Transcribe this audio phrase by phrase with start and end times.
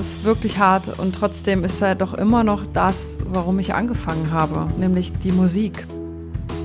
[0.00, 4.66] ist wirklich hart und trotzdem ist er doch immer noch das, warum ich angefangen habe,
[4.78, 5.86] nämlich die Musik.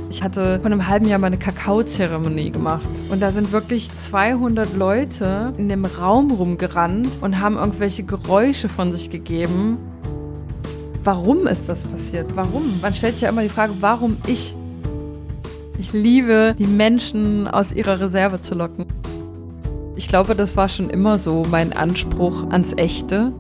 [0.10, 4.74] Ich hatte vor einem halben Jahr mal eine Kakaozeremonie gemacht und da sind wirklich 200
[4.78, 9.80] Leute in dem Raum rumgerannt und haben irgendwelche Geräusche von sich gegeben.
[11.04, 12.38] Warum ist das passiert?
[12.38, 12.80] Warum?
[12.82, 14.56] Man stellt sich ja immer die Frage, warum ich?
[15.78, 18.86] Ich liebe, die Menschen aus ihrer Reserve zu locken.
[19.98, 23.32] Ich glaube, das war schon immer so mein Anspruch ans Echte.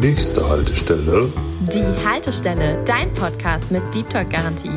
[0.00, 1.32] Nächste Haltestelle.
[1.72, 4.70] Die Haltestelle, dein Podcast mit Deep Talk Garantie.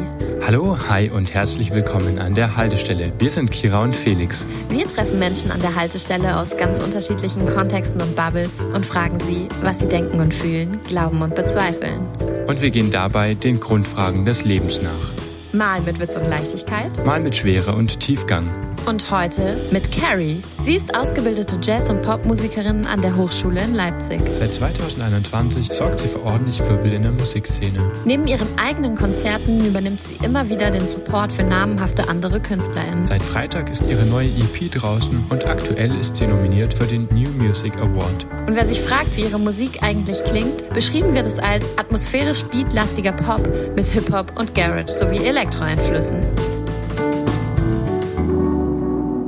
[0.45, 3.12] Hallo, hi und herzlich willkommen an der Haltestelle.
[3.17, 4.45] Wir sind Kira und Felix.
[4.70, 9.48] Wir treffen Menschen an der Haltestelle aus ganz unterschiedlichen Kontexten und Bubbles und fragen sie,
[9.64, 12.05] was sie denken und fühlen, glauben und bezweifeln.
[12.48, 15.33] Und wir gehen dabei den Grundfragen des Lebens nach.
[15.53, 17.05] Mal mit Witz und Leichtigkeit.
[17.05, 18.73] Mal mit Schwere und Tiefgang.
[18.86, 20.42] Und heute mit Carrie.
[20.58, 24.20] Sie ist ausgebildete Jazz- und Popmusikerin an der Hochschule in Leipzig.
[24.34, 27.80] Seit 2021 sorgt sie für ordentlich Wirbel in der Musikszene.
[28.03, 33.08] Neben ihren eigenen Konzerten übernimmt sie immer wieder den Support für namenhafte andere KünstlerInnen.
[33.08, 37.30] Seit Freitag ist ihre neue EP draußen und aktuell ist sie nominiert für den New
[37.30, 38.25] Music Award.
[38.47, 43.14] Und wer sich fragt, wie ihre Musik eigentlich klingt, beschrieben wird es als atmosphärisch beatlastiger
[43.14, 43.47] Pop
[43.78, 46.62] mit Hip-Hop und Garage sowie Elektroeinflüssen.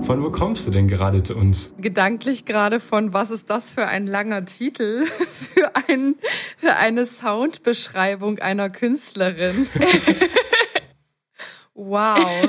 [0.06, 1.72] Von wo kommst du denn gerade zu uns?
[1.80, 6.14] Gedanklich gerade von, was ist das für ein langer Titel für, ein,
[6.58, 9.68] für eine Soundbeschreibung einer Künstlerin?
[11.74, 12.48] wow.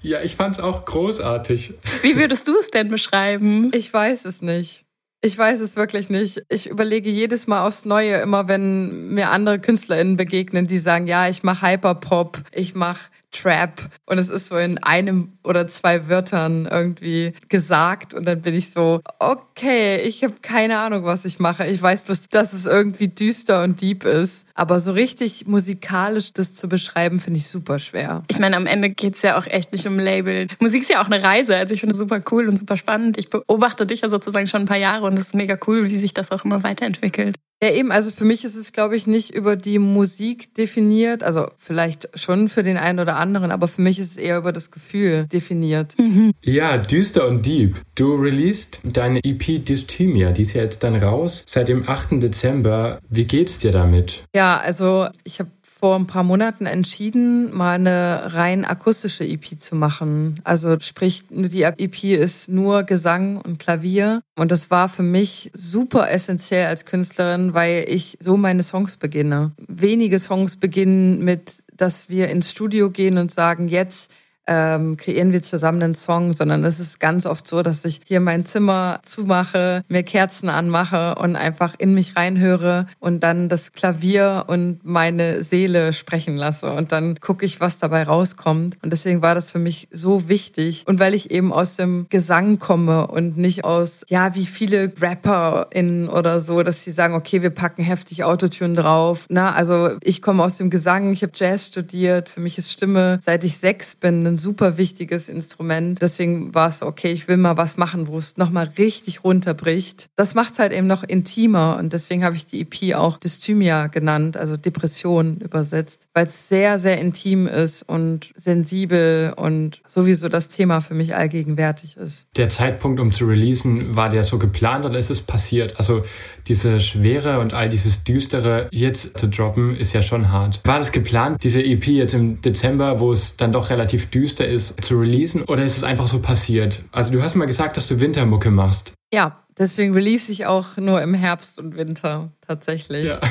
[0.00, 1.74] Ja, ich fand's auch großartig.
[2.00, 3.70] Wie würdest du es denn beschreiben?
[3.74, 4.83] Ich weiß es nicht.
[5.24, 6.42] Ich weiß es wirklich nicht.
[6.50, 11.30] Ich überlege jedes Mal aufs Neue, immer wenn mir andere KünstlerInnen begegnen, die sagen, ja,
[11.30, 16.66] ich mache Hyperpop, ich mache Trap und es ist so in einem oder zwei Wörtern
[16.70, 21.66] irgendwie gesagt und dann bin ich so, okay, ich habe keine Ahnung, was ich mache.
[21.66, 26.54] Ich weiß bloß, dass es irgendwie düster und deep ist, aber so richtig musikalisch das
[26.54, 28.22] zu beschreiben, finde ich super schwer.
[28.28, 30.48] Ich meine, am Ende geht's ja auch echt nicht um Label.
[30.60, 33.18] Musik ist ja auch eine Reise, also ich finde es super cool und super spannend.
[33.18, 35.98] Ich beobachte dich ja sozusagen schon ein paar Jahre und es ist mega cool, wie
[35.98, 37.36] sich das auch immer weiterentwickelt.
[37.62, 41.48] Ja, eben, also für mich ist es, glaube ich, nicht über die Musik definiert, also
[41.56, 44.70] vielleicht schon für den einen oder anderen, aber für mich ist es eher über das
[44.70, 45.94] Gefühl definiert.
[45.98, 46.32] Mhm.
[46.42, 47.80] Ja, düster und deep.
[47.94, 52.22] Du released deine EP Dysthymia, die ist ja jetzt dann raus, seit dem 8.
[52.22, 52.98] Dezember.
[53.08, 54.24] Wie geht's dir damit?
[54.34, 55.50] Ja, also ich habe
[55.84, 60.36] vor ein paar Monaten entschieden, mal eine rein akustische EP zu machen.
[60.42, 64.22] Also sprich, die EP ist nur Gesang und Klavier.
[64.34, 69.52] Und das war für mich super essentiell als Künstlerin, weil ich so meine Songs beginne.
[69.58, 74.10] Wenige Songs beginnen mit, dass wir ins Studio gehen und sagen, jetzt
[74.46, 78.20] ähm, kreieren wir zusammen einen Song, sondern es ist ganz oft so, dass ich hier
[78.20, 84.44] mein Zimmer zumache, mir Kerzen anmache und einfach in mich reinhöre und dann das Klavier
[84.46, 88.76] und meine Seele sprechen lasse und dann gucke ich, was dabei rauskommt.
[88.82, 90.84] Und deswegen war das für mich so wichtig.
[90.86, 96.08] Und weil ich eben aus dem Gesang komme und nicht aus, ja, wie viele RapperInnen
[96.08, 99.26] oder so, dass sie sagen, okay, wir packen heftig Autotune drauf.
[99.28, 103.18] Na, also ich komme aus dem Gesang, ich habe Jazz studiert, für mich ist Stimme,
[103.22, 106.02] seit ich sechs bin, ein super wichtiges Instrument.
[106.02, 110.06] Deswegen war es okay, ich will mal was machen, wo es nochmal richtig runterbricht.
[110.16, 113.86] Das macht es halt eben noch intimer und deswegen habe ich die EP auch Dysthymia
[113.86, 120.48] genannt, also Depression übersetzt, weil es sehr, sehr intim ist und sensibel und sowieso das
[120.48, 122.26] Thema für mich allgegenwärtig ist.
[122.36, 125.78] Der Zeitpunkt, um zu releasen, war der so geplant oder ist es passiert?
[125.78, 126.02] Also
[126.46, 130.60] diese Schwere und all dieses Düstere jetzt zu droppen, ist ja schon hart.
[130.64, 134.82] War das geplant, diese EP jetzt im Dezember, wo es dann doch relativ düster ist,
[134.84, 135.42] zu releasen?
[135.42, 136.82] Oder ist es einfach so passiert?
[136.92, 138.92] Also du hast mal gesagt, dass du Wintermucke machst.
[139.12, 143.06] Ja, deswegen release ich auch nur im Herbst und Winter tatsächlich.
[143.06, 143.20] Ja.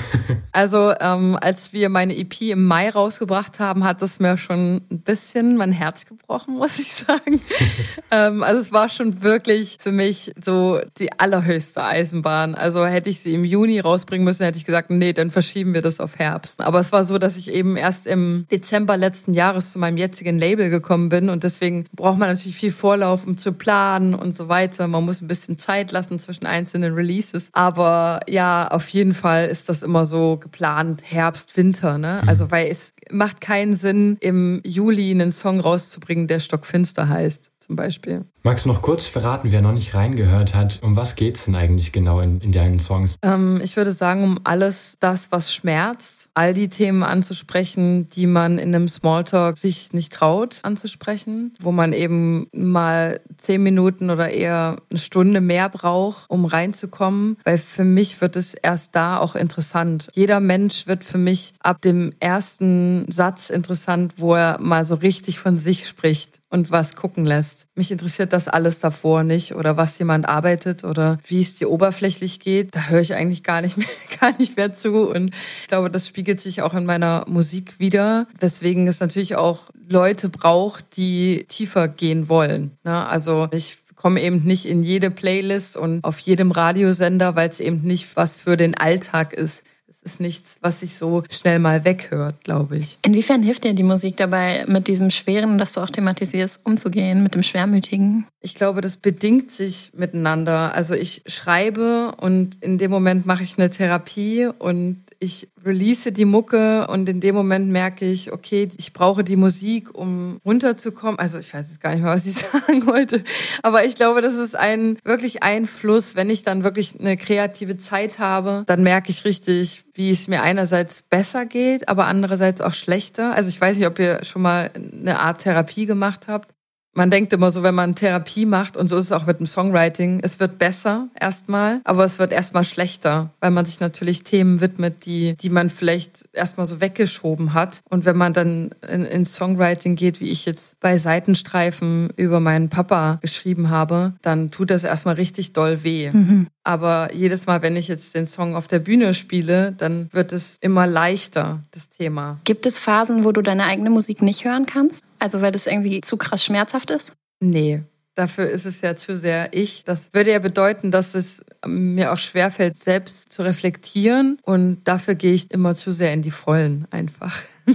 [0.55, 4.99] Also ähm, als wir meine EP im Mai rausgebracht haben, hat es mir schon ein
[5.01, 7.41] bisschen mein Herz gebrochen, muss ich sagen.
[8.11, 12.53] ähm, also es war schon wirklich für mich so die allerhöchste Eisenbahn.
[12.53, 15.81] Also hätte ich sie im Juni rausbringen müssen, hätte ich gesagt, nee, dann verschieben wir
[15.81, 16.61] das auf Herbst.
[16.61, 20.37] Aber es war so, dass ich eben erst im Dezember letzten Jahres zu meinem jetzigen
[20.37, 24.49] Label gekommen bin und deswegen braucht man natürlich viel Vorlauf, um zu planen und so
[24.49, 24.87] weiter.
[24.87, 27.49] Man muss ein bisschen Zeit lassen zwischen einzelnen Releases.
[27.53, 32.21] Aber ja, auf jeden jeden Fall ist das immer so geplant, Herbst, Winter, ne?
[32.23, 32.29] Mhm.
[32.29, 37.75] Also, weil es macht keinen Sinn, im Juli einen Song rauszubringen, der Stockfinster heißt, zum
[37.75, 38.25] Beispiel.
[38.43, 41.93] Magst du noch kurz verraten, wer noch nicht reingehört hat, um was geht's denn eigentlich
[41.93, 43.15] genau in, in deinen Songs?
[43.21, 48.57] Ähm, ich würde sagen, um alles das, was schmerzt, all die Themen anzusprechen, die man
[48.57, 54.77] in einem Smalltalk sich nicht traut anzusprechen, wo man eben mal zehn Minuten oder eher
[54.89, 57.37] eine Stunde mehr braucht, um reinzukommen.
[57.45, 60.09] Weil für mich wird es erst da auch interessant.
[60.13, 65.39] Jeder Mensch wird für mich ab dem ersten Satz interessant, wo er mal so richtig
[65.39, 67.65] von sich spricht und was gucken lässt.
[67.73, 72.39] Mich interessiert das alles davor nicht oder was jemand arbeitet oder wie es dir oberflächlich
[72.39, 72.75] geht.
[72.75, 73.87] Da höre ich eigentlich gar nicht mehr,
[74.21, 75.09] gar nicht mehr zu.
[75.09, 79.61] Und ich glaube, das spiegelt sich auch in meiner Musik wieder, weswegen es natürlich auch
[79.89, 82.77] Leute braucht, die tiefer gehen wollen.
[82.83, 83.03] Ne?
[83.07, 87.81] Also ich komme eben nicht in jede Playlist und auf jedem Radiosender, weil es eben
[87.81, 89.63] nicht was für den Alltag ist
[90.03, 92.97] ist nichts, was sich so schnell mal weghört, glaube ich.
[93.03, 97.35] Inwiefern hilft dir die Musik dabei, mit diesem Schweren, das du auch thematisierst, umzugehen, mit
[97.35, 98.25] dem Schwermütigen?
[98.41, 100.73] Ich glaube, das bedingt sich miteinander.
[100.75, 106.25] Also ich schreibe und in dem Moment mache ich eine Therapie und ich release die
[106.25, 111.17] Mucke und in dem Moment merke ich, okay, ich brauche die Musik, um runterzukommen.
[111.17, 113.23] Also ich weiß jetzt gar nicht mehr, was ich sagen wollte,
[113.61, 116.15] aber ich glaube, das ist ein wirklich ein Fluss.
[116.15, 120.41] Wenn ich dann wirklich eine kreative Zeit habe, dann merke ich richtig, wie es mir
[120.41, 123.33] einerseits besser geht, aber andererseits auch schlechter.
[123.33, 126.53] Also ich weiß nicht, ob ihr schon mal eine Art Therapie gemacht habt
[126.93, 129.45] man denkt immer so, wenn man Therapie macht, und so ist es auch mit dem
[129.45, 134.61] Songwriting, es wird besser erstmal, aber es wird erstmal schlechter, weil man sich natürlich Themen
[134.61, 137.81] widmet, die, die man vielleicht erstmal so weggeschoben hat.
[137.89, 142.69] Und wenn man dann in, ins Songwriting geht, wie ich jetzt bei Seitenstreifen über meinen
[142.69, 146.11] Papa geschrieben habe, dann tut das erstmal richtig doll weh.
[146.11, 146.47] Mhm.
[146.63, 150.57] Aber jedes Mal, wenn ich jetzt den Song auf der Bühne spiele, dann wird es
[150.61, 152.39] immer leichter, das Thema.
[152.45, 155.03] Gibt es Phasen, wo du deine eigene Musik nicht hören kannst?
[155.23, 157.13] Also weil das irgendwie zu krass schmerzhaft ist?
[157.39, 157.81] Nee.
[158.13, 159.85] Dafür ist es ja zu sehr ich.
[159.85, 164.37] Das würde ja bedeuten, dass es mir auch schwerfällt, selbst zu reflektieren.
[164.43, 167.41] Und dafür gehe ich immer zu sehr in die Vollen einfach.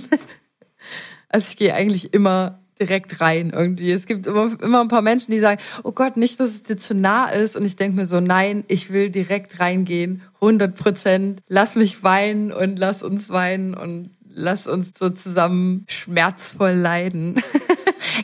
[1.30, 3.92] also ich gehe eigentlich immer direkt rein irgendwie.
[3.92, 6.76] Es gibt immer, immer ein paar Menschen, die sagen, oh Gott, nicht, dass es dir
[6.76, 7.56] zu nah ist.
[7.56, 11.40] Und ich denke mir so, nein, ich will direkt reingehen, 100 Prozent.
[11.48, 17.43] Lass mich weinen und lass uns weinen und lass uns so zusammen schmerzvoll leiden.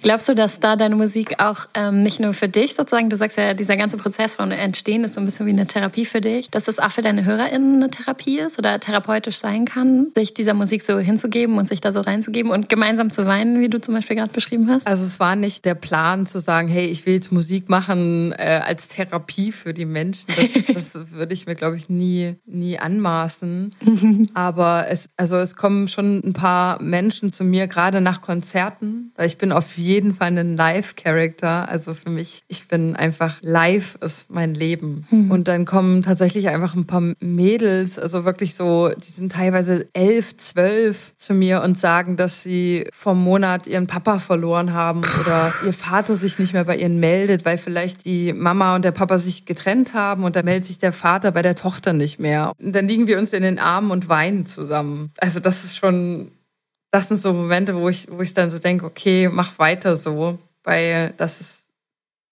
[0.02, 3.37] Glaubst du, dass da deine Musik auch ähm, nicht nur für dich sozusagen, du sagst
[3.37, 6.50] ja, dieser ganze Prozess von Entstehen ist so ein bisschen wie eine Therapie für dich,
[6.50, 10.55] dass das auch für deine HörerInnen eine Therapie ist oder therapeutisch sein kann, sich dieser
[10.55, 13.94] Musik so hinzugeben und sich da so reinzugeben und gemeinsam zu weinen, wie du zum
[13.94, 14.87] Beispiel gerade beschrieben hast?
[14.87, 18.61] Also es war nicht der Plan zu sagen, hey, ich will jetzt Musik machen äh,
[18.64, 20.26] als Therapie für die Menschen.
[20.75, 23.70] Das, das würde ich mir, glaube ich, nie, nie anmaßen.
[24.35, 29.26] Aber es, also es kommen schon ein paar Menschen zu mir, gerade nach Konzerten, weil
[29.26, 31.69] ich bin auf jeden Fall ein Live-Character.
[31.69, 35.07] Also für mich, ich bin einfach live ist mein Leben.
[35.11, 35.31] Mhm.
[35.31, 40.37] Und dann kommen tatsächlich einfach ein paar Mädels, also wirklich so, die sind teilweise elf,
[40.37, 45.73] zwölf zu mir und sagen, dass sie vom Monat ihren Papa verloren haben oder ihr
[45.73, 49.45] Vater sich nicht mehr bei ihnen meldet, weil vielleicht die Mama und der Papa sich
[49.45, 52.53] getrennt haben und da meldet sich der Vater bei der Tochter nicht mehr.
[52.59, 55.11] Und dann liegen wir uns in den Armen und weinen zusammen.
[55.19, 56.31] Also das ist schon
[56.94, 60.38] das sind so Momente, wo ich, wo ich dann so denke, okay, mach weiter so,
[60.62, 61.70] weil das ist,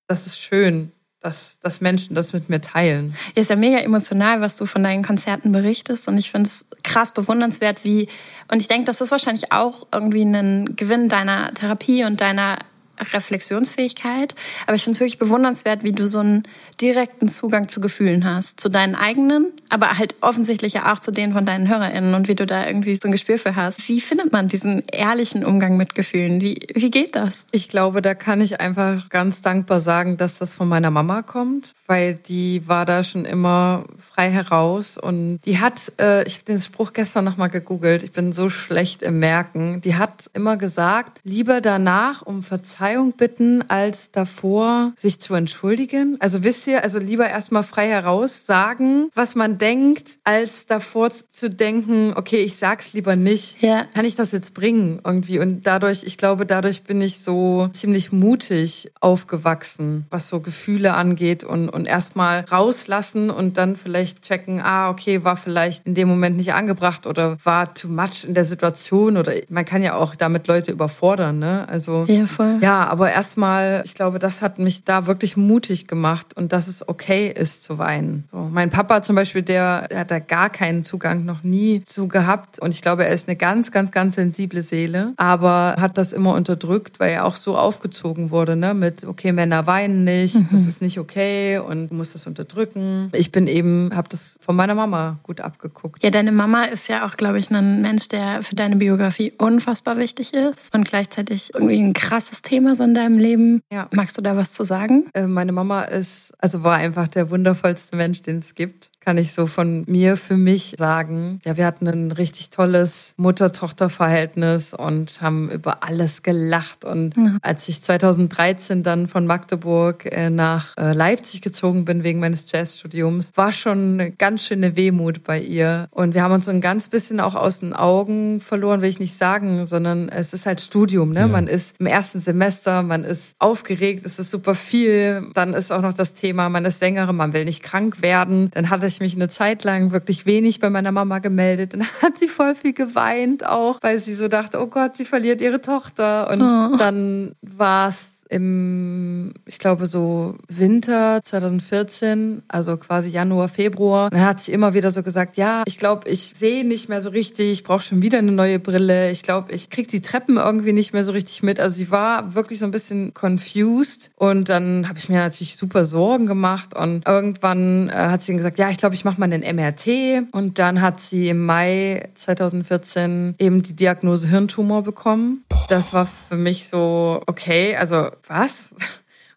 [0.07, 3.17] das ist schön, dass, dass Menschen das mit mir teilen.
[3.35, 7.13] Ist ja mega emotional, was du von deinen Konzerten berichtest und ich finde es krass
[7.13, 8.07] bewundernswert, wie,
[8.53, 12.61] und ich denke, das ist wahrscheinlich auch irgendwie ein Gewinn deiner Therapie und deiner
[13.01, 14.37] Reflexionsfähigkeit.
[14.67, 16.45] Aber ich finde es wirklich bewundernswert, wie du so einen
[16.83, 18.61] direkten Zugang zu Gefühlen hast.
[18.61, 22.35] Zu deinen eigenen, aber halt offensichtlich ja auch zu denen von deinen HörerInnen und wie
[22.35, 23.89] du da irgendwie so ein Gespür für hast.
[23.89, 26.41] Wie findet man diesen ehrlichen Umgang mit Gefühlen?
[26.41, 27.45] Wie, wie geht das?
[27.53, 31.73] Ich glaube, da kann ich einfach ganz dankbar sagen, dass das von meiner Mama kommt,
[31.87, 36.59] weil die war da schon immer frei heraus und die hat, äh, ich habe den
[36.59, 41.61] Spruch gestern nochmal gegoogelt, ich bin so schlecht im Merken, die hat immer gesagt, lieber
[41.61, 46.17] danach um Verzeihung bitten, als davor sich zu entschuldigen.
[46.19, 51.51] Also wisst ihr, also lieber erstmal frei heraus sagen, was man denkt, als davor zu
[51.51, 53.61] denken, okay, ich sag's lieber nicht.
[53.63, 53.85] Ja.
[53.95, 55.39] Kann ich das jetzt bringen irgendwie?
[55.39, 61.45] Und dadurch, ich glaube, dadurch bin ich so ziemlich mutig aufgewachsen, was so Gefühle angeht
[61.45, 66.37] und, und erstmal rauslassen und dann vielleicht checken, ah, okay, war vielleicht in dem Moment
[66.37, 70.47] nicht angebracht oder war too much in der Situation oder man kann ja auch damit
[70.47, 71.69] Leute überfordern, ne?
[71.69, 72.59] Also ja, voll.
[72.61, 76.89] ja, aber erstmal, ich glaube, das hat mich da wirklich mutig gemacht und dass es
[76.89, 78.29] okay ist zu weinen.
[78.31, 82.07] So, mein Papa zum Beispiel, der, der hat da gar keinen Zugang noch nie zu
[82.07, 86.13] gehabt und ich glaube, er ist eine ganz, ganz, ganz sensible Seele, aber hat das
[86.13, 90.49] immer unterdrückt, weil er auch so aufgezogen wurde, ne, mit okay, Männer weinen nicht, mhm.
[90.53, 93.11] das ist nicht okay und du musst das unterdrücken.
[93.13, 96.05] Ich bin eben, habe das von meiner Mama gut abgeguckt.
[96.05, 99.97] Ja, deine Mama ist ja auch, glaube ich, ein Mensch, der für deine Biografie unfassbar
[99.97, 103.63] wichtig ist und gleichzeitig irgendwie ein krasses Thema so in deinem Leben.
[103.73, 103.89] Ja.
[103.93, 105.07] Magst du da was zu sagen?
[105.13, 109.33] Äh, meine Mama ist, also war einfach der wundervollste Mensch, den es gibt kann ich
[109.33, 111.41] so von mir für mich sagen.
[111.45, 116.85] Ja, wir hatten ein richtig tolles Mutter-Tochter-Verhältnis und haben über alles gelacht.
[116.85, 117.39] Und ja.
[117.43, 123.33] als ich 2013 dann von Magdeburg äh, nach äh, Leipzig gezogen bin wegen meines Jazzstudiums,
[123.37, 125.89] war schon eine ganz schöne Wehmut bei ihr.
[125.91, 129.01] Und wir haben uns so ein ganz bisschen auch aus den Augen verloren, will ich
[129.01, 131.11] nicht sagen, sondern es ist halt Studium.
[131.11, 131.21] Ne?
[131.21, 131.27] Ja.
[131.27, 135.27] Man ist im ersten Semester, man ist aufgeregt, es ist super viel.
[135.35, 138.51] Dann ist auch noch das Thema, man ist Sängerin, man will nicht krank werden.
[138.55, 141.73] Dann hatte ich mich eine Zeit lang wirklich wenig bei meiner Mama gemeldet.
[141.75, 145.41] Dann hat sie voll viel geweint auch, weil sie so dachte, oh Gott, sie verliert
[145.41, 146.31] ihre Tochter.
[146.31, 146.77] Und oh.
[146.77, 154.09] dann war es im, ich glaube, so Winter 2014, also quasi Januar, Februar.
[154.11, 157.11] dann hat sie immer wieder so gesagt, ja, ich glaube, ich sehe nicht mehr so
[157.11, 159.11] richtig, ich brauche schon wieder eine neue Brille.
[159.11, 161.61] Ich glaube, ich krieg die Treppen irgendwie nicht mehr so richtig mit.
[161.61, 164.11] Also sie war wirklich so ein bisschen confused.
[164.17, 166.75] Und dann habe ich mir natürlich super Sorgen gemacht.
[166.75, 170.33] Und irgendwann äh, hat sie gesagt, ja, ich glaube, ich mache mal einen MRT.
[170.33, 175.45] Und dann hat sie im Mai 2014 eben die Diagnose Hirntumor bekommen.
[175.69, 178.75] Das war für mich so, okay, also was?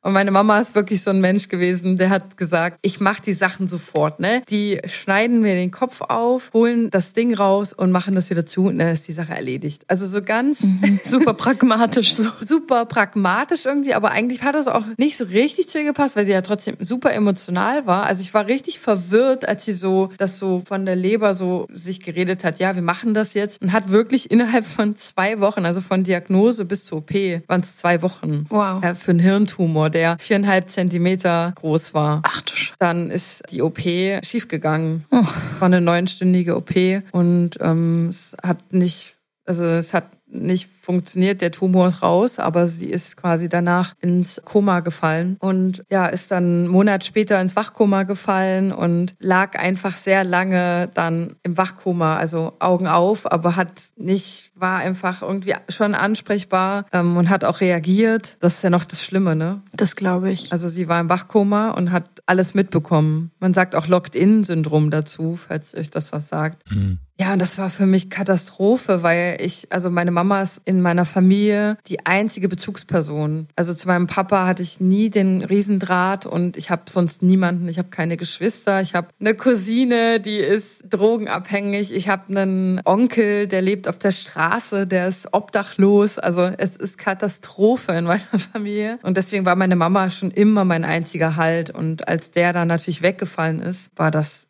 [0.06, 3.34] Und meine Mama ist wirklich so ein Mensch gewesen, der hat gesagt, ich mache die
[3.34, 4.20] Sachen sofort.
[4.20, 4.44] Ne?
[4.50, 8.68] Die schneiden mir den Kopf auf, holen das Ding raus und machen das wieder zu
[8.68, 9.82] und dann ist die Sache erledigt.
[9.88, 11.00] Also so ganz mhm.
[11.04, 12.26] super pragmatisch so.
[12.40, 16.28] Super pragmatisch irgendwie, aber eigentlich hat das auch nicht so richtig zu ihr gepasst, weil
[16.28, 18.04] sie ja trotzdem super emotional war.
[18.04, 22.00] Also ich war richtig verwirrt, als sie so das so von der Leber so sich
[22.00, 25.82] geredet hat, ja, wir machen das jetzt und hat wirklich innerhalb von zwei Wochen, also
[25.82, 27.12] von Diagnose bis zur OP,
[27.48, 28.84] waren es zwei Wochen wow.
[28.84, 32.22] äh, für einen Hirntumor der viereinhalb Zentimeter groß war.
[32.24, 33.80] Ach du Sch Dann ist die OP
[34.24, 35.06] schiefgegangen.
[35.10, 35.24] Oh.
[35.60, 36.76] War eine neunstündige OP
[37.12, 42.68] und ähm, es hat nicht, also es hat nicht funktioniert, der Tumor ist raus, aber
[42.68, 47.56] sie ist quasi danach ins Koma gefallen und ja, ist dann einen Monat später ins
[47.56, 53.72] Wachkoma gefallen und lag einfach sehr lange dann im Wachkoma, also Augen auf, aber hat
[53.98, 58.38] nicht, war einfach irgendwie schon ansprechbar ähm, und hat auch reagiert.
[58.40, 59.62] Das ist ja noch das Schlimme, ne?
[59.74, 60.52] Das glaube ich.
[60.52, 63.32] Also sie war im Wachkoma und hat alles mitbekommen.
[63.40, 66.70] Man sagt auch Locked-In-Syndrom dazu, falls euch das was sagt.
[66.72, 67.00] Mhm.
[67.18, 71.06] Ja, und das war für mich Katastrophe, weil ich, also meine Mama ist in meiner
[71.06, 73.48] Familie die einzige Bezugsperson.
[73.56, 77.68] Also zu meinem Papa hatte ich nie den Riesendraht und ich habe sonst niemanden.
[77.68, 78.82] Ich habe keine Geschwister.
[78.82, 81.94] Ich habe eine Cousine, die ist drogenabhängig.
[81.94, 86.18] Ich habe einen Onkel, der lebt auf der Straße, der ist obdachlos.
[86.20, 89.00] Also es ist Katastrophe in meiner Familie.
[89.04, 91.70] Und deswegen war meine Mama schon immer mein einziger Halt.
[91.70, 94.48] Und als der dann natürlich weggefallen ist, war das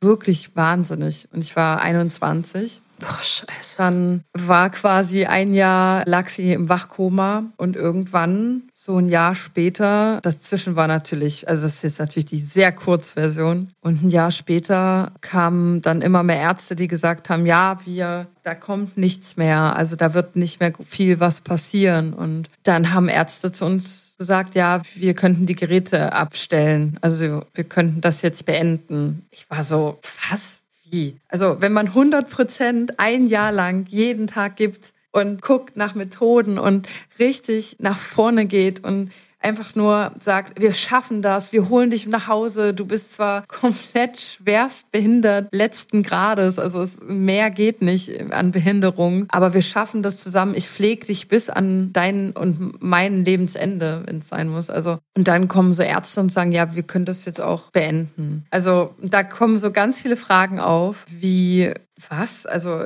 [0.00, 1.28] wirklich wahnsinnig.
[1.32, 2.82] Und ich war 21.
[2.98, 3.76] Boah, scheiße.
[3.78, 10.20] Dann war quasi ein Jahr, lag sie im Wachkoma und irgendwann, so ein Jahr später,
[10.22, 13.70] dazwischen war natürlich, also das ist jetzt natürlich die sehr Kurzversion.
[13.80, 18.54] Und ein Jahr später kamen dann immer mehr Ärzte, die gesagt haben, ja, wir, da
[18.54, 19.74] kommt nichts mehr.
[19.76, 22.14] Also da wird nicht mehr viel was passieren.
[22.14, 26.96] Und dann haben Ärzte zu uns gesagt, ja, wir könnten die Geräte abstellen.
[27.00, 29.26] Also wir könnten das jetzt beenden.
[29.30, 29.98] Ich war so,
[30.30, 30.62] was?
[30.90, 31.16] Wie?
[31.28, 36.58] Also wenn man 100 Prozent ein Jahr lang jeden Tag gibt und guckt nach Methoden
[36.58, 36.88] und
[37.18, 39.10] richtig nach vorne geht und
[39.46, 44.20] einfach nur sagt, wir schaffen das, wir holen dich nach Hause, du bist zwar komplett
[44.20, 50.18] schwerst behindert, letzten Grades, also es, mehr geht nicht an Behinderung, aber wir schaffen das
[50.18, 50.54] zusammen.
[50.56, 54.68] Ich pflege dich bis an dein und mein Lebensende, wenn es sein muss.
[54.68, 58.44] Also und dann kommen so Ärzte und sagen, ja, wir können das jetzt auch beenden.
[58.50, 61.72] Also da kommen so ganz viele Fragen auf, wie
[62.08, 62.46] was?
[62.46, 62.84] Also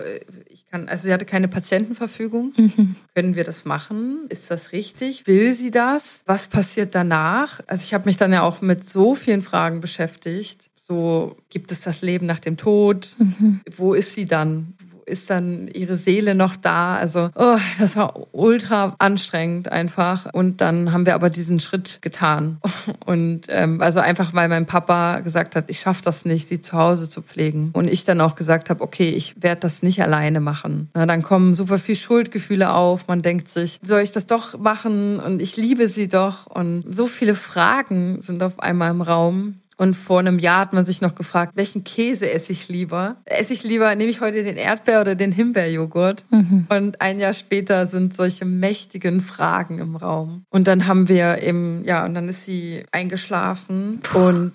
[0.49, 2.53] ich kann, also sie hatte keine Patientenverfügung.
[2.57, 2.97] Mhm.
[3.15, 4.27] Können wir das machen?
[4.29, 5.27] Ist das richtig?
[5.27, 6.23] Will sie das?
[6.27, 7.61] Was passiert danach?
[7.67, 10.71] Also ich habe mich dann ja auch mit so vielen Fragen beschäftigt.
[10.77, 13.17] So gibt es das Leben nach dem Tod?
[13.19, 13.61] Mhm.
[13.71, 14.75] Wo ist sie dann?
[15.11, 16.97] Ist dann ihre Seele noch da?
[16.97, 20.33] Also, oh, das war ultra anstrengend einfach.
[20.33, 22.59] Und dann haben wir aber diesen Schritt getan.
[23.05, 26.77] Und ähm, also einfach, weil mein Papa gesagt hat, ich schaffe das nicht, sie zu
[26.77, 27.71] Hause zu pflegen.
[27.73, 30.89] Und ich dann auch gesagt habe, okay, ich werde das nicht alleine machen.
[30.95, 33.09] Na, dann kommen super viel Schuldgefühle auf.
[33.09, 35.19] Man denkt sich, soll ich das doch machen?
[35.19, 36.47] Und ich liebe sie doch.
[36.47, 39.57] Und so viele Fragen sind auf einmal im Raum.
[39.81, 43.17] Und vor einem Jahr hat man sich noch gefragt, welchen Käse esse ich lieber?
[43.25, 46.27] Esse ich lieber, nehme ich heute den Erdbeer- oder den Himbeerjoghurt?
[46.29, 46.67] Mhm.
[46.69, 50.45] Und ein Jahr später sind solche mächtigen Fragen im Raum.
[50.51, 54.53] Und dann haben wir eben, ja, und dann ist sie eingeschlafen und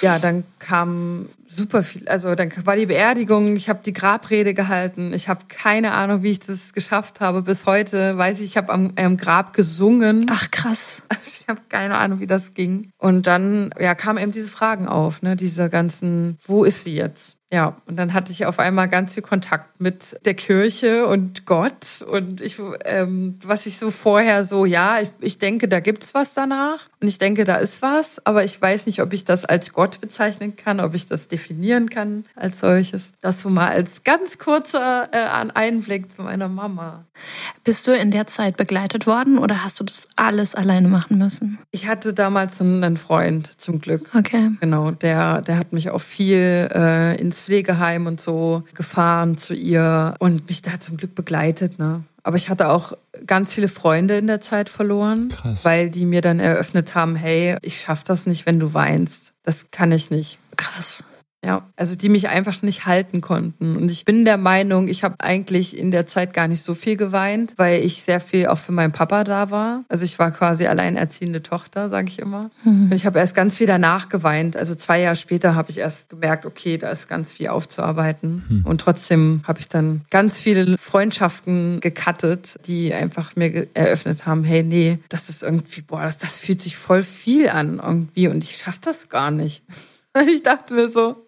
[0.00, 2.08] ja, dann kam super viel.
[2.08, 5.12] Also dann war die Beerdigung, ich habe die Grabrede gehalten.
[5.14, 7.42] Ich habe keine Ahnung, wie ich das geschafft habe.
[7.42, 10.26] Bis heute weiß ich, ich habe am, am, Grab gesungen.
[10.30, 11.02] Ach krass.
[11.08, 12.90] Also ich habe keine Ahnung, wie das ging.
[12.98, 17.37] Und dann ja, kamen eben diese Fragen auf, ne, diese ganzen, wo ist sie jetzt?
[17.50, 22.02] Ja, und dann hatte ich auf einmal ganz viel Kontakt mit der Kirche und Gott.
[22.06, 26.34] Und ich, ähm, was ich so vorher so, ja, ich, ich denke, da gibt's was
[26.34, 26.88] danach.
[27.00, 30.02] Und ich denke, da ist was, aber ich weiß nicht, ob ich das als Gott
[30.02, 33.12] bezeichnen kann, ob ich das definieren kann als solches.
[33.22, 37.06] Das so mal als ganz kurzer äh, Einblick zu meiner Mama.
[37.64, 41.58] Bist du in der Zeit begleitet worden oder hast du das alles alleine machen müssen?
[41.70, 44.10] Ich hatte damals einen Freund, zum Glück.
[44.14, 44.50] Okay.
[44.60, 49.54] Genau, der, der hat mich auch viel äh, ins ins Pflegeheim und so gefahren zu
[49.54, 51.78] ihr und mich da zum Glück begleitet.
[51.78, 52.02] Ne?
[52.22, 52.92] Aber ich hatte auch
[53.26, 55.64] ganz viele Freunde in der Zeit verloren, Krass.
[55.64, 59.32] weil die mir dann eröffnet haben, hey, ich schaff das nicht, wenn du weinst.
[59.44, 60.38] Das kann ich nicht.
[60.56, 61.04] Krass.
[61.44, 63.76] Ja, also die mich einfach nicht halten konnten.
[63.76, 66.96] Und ich bin der Meinung, ich habe eigentlich in der Zeit gar nicht so viel
[66.96, 69.84] geweint, weil ich sehr viel auch für meinen Papa da war.
[69.88, 72.50] Also ich war quasi alleinerziehende Tochter, sage ich immer.
[72.64, 72.86] Mhm.
[72.86, 74.56] Und ich habe erst ganz viel danach geweint.
[74.56, 78.44] Also zwei Jahre später habe ich erst gemerkt, okay, da ist ganz viel aufzuarbeiten.
[78.48, 78.66] Mhm.
[78.66, 84.64] Und trotzdem habe ich dann ganz viele Freundschaften gecuttet, die einfach mir eröffnet haben, hey,
[84.64, 88.56] nee, das ist irgendwie, boah, das, das fühlt sich voll viel an irgendwie und ich
[88.56, 89.62] schaffe das gar nicht.
[90.28, 91.26] Ich dachte mir so,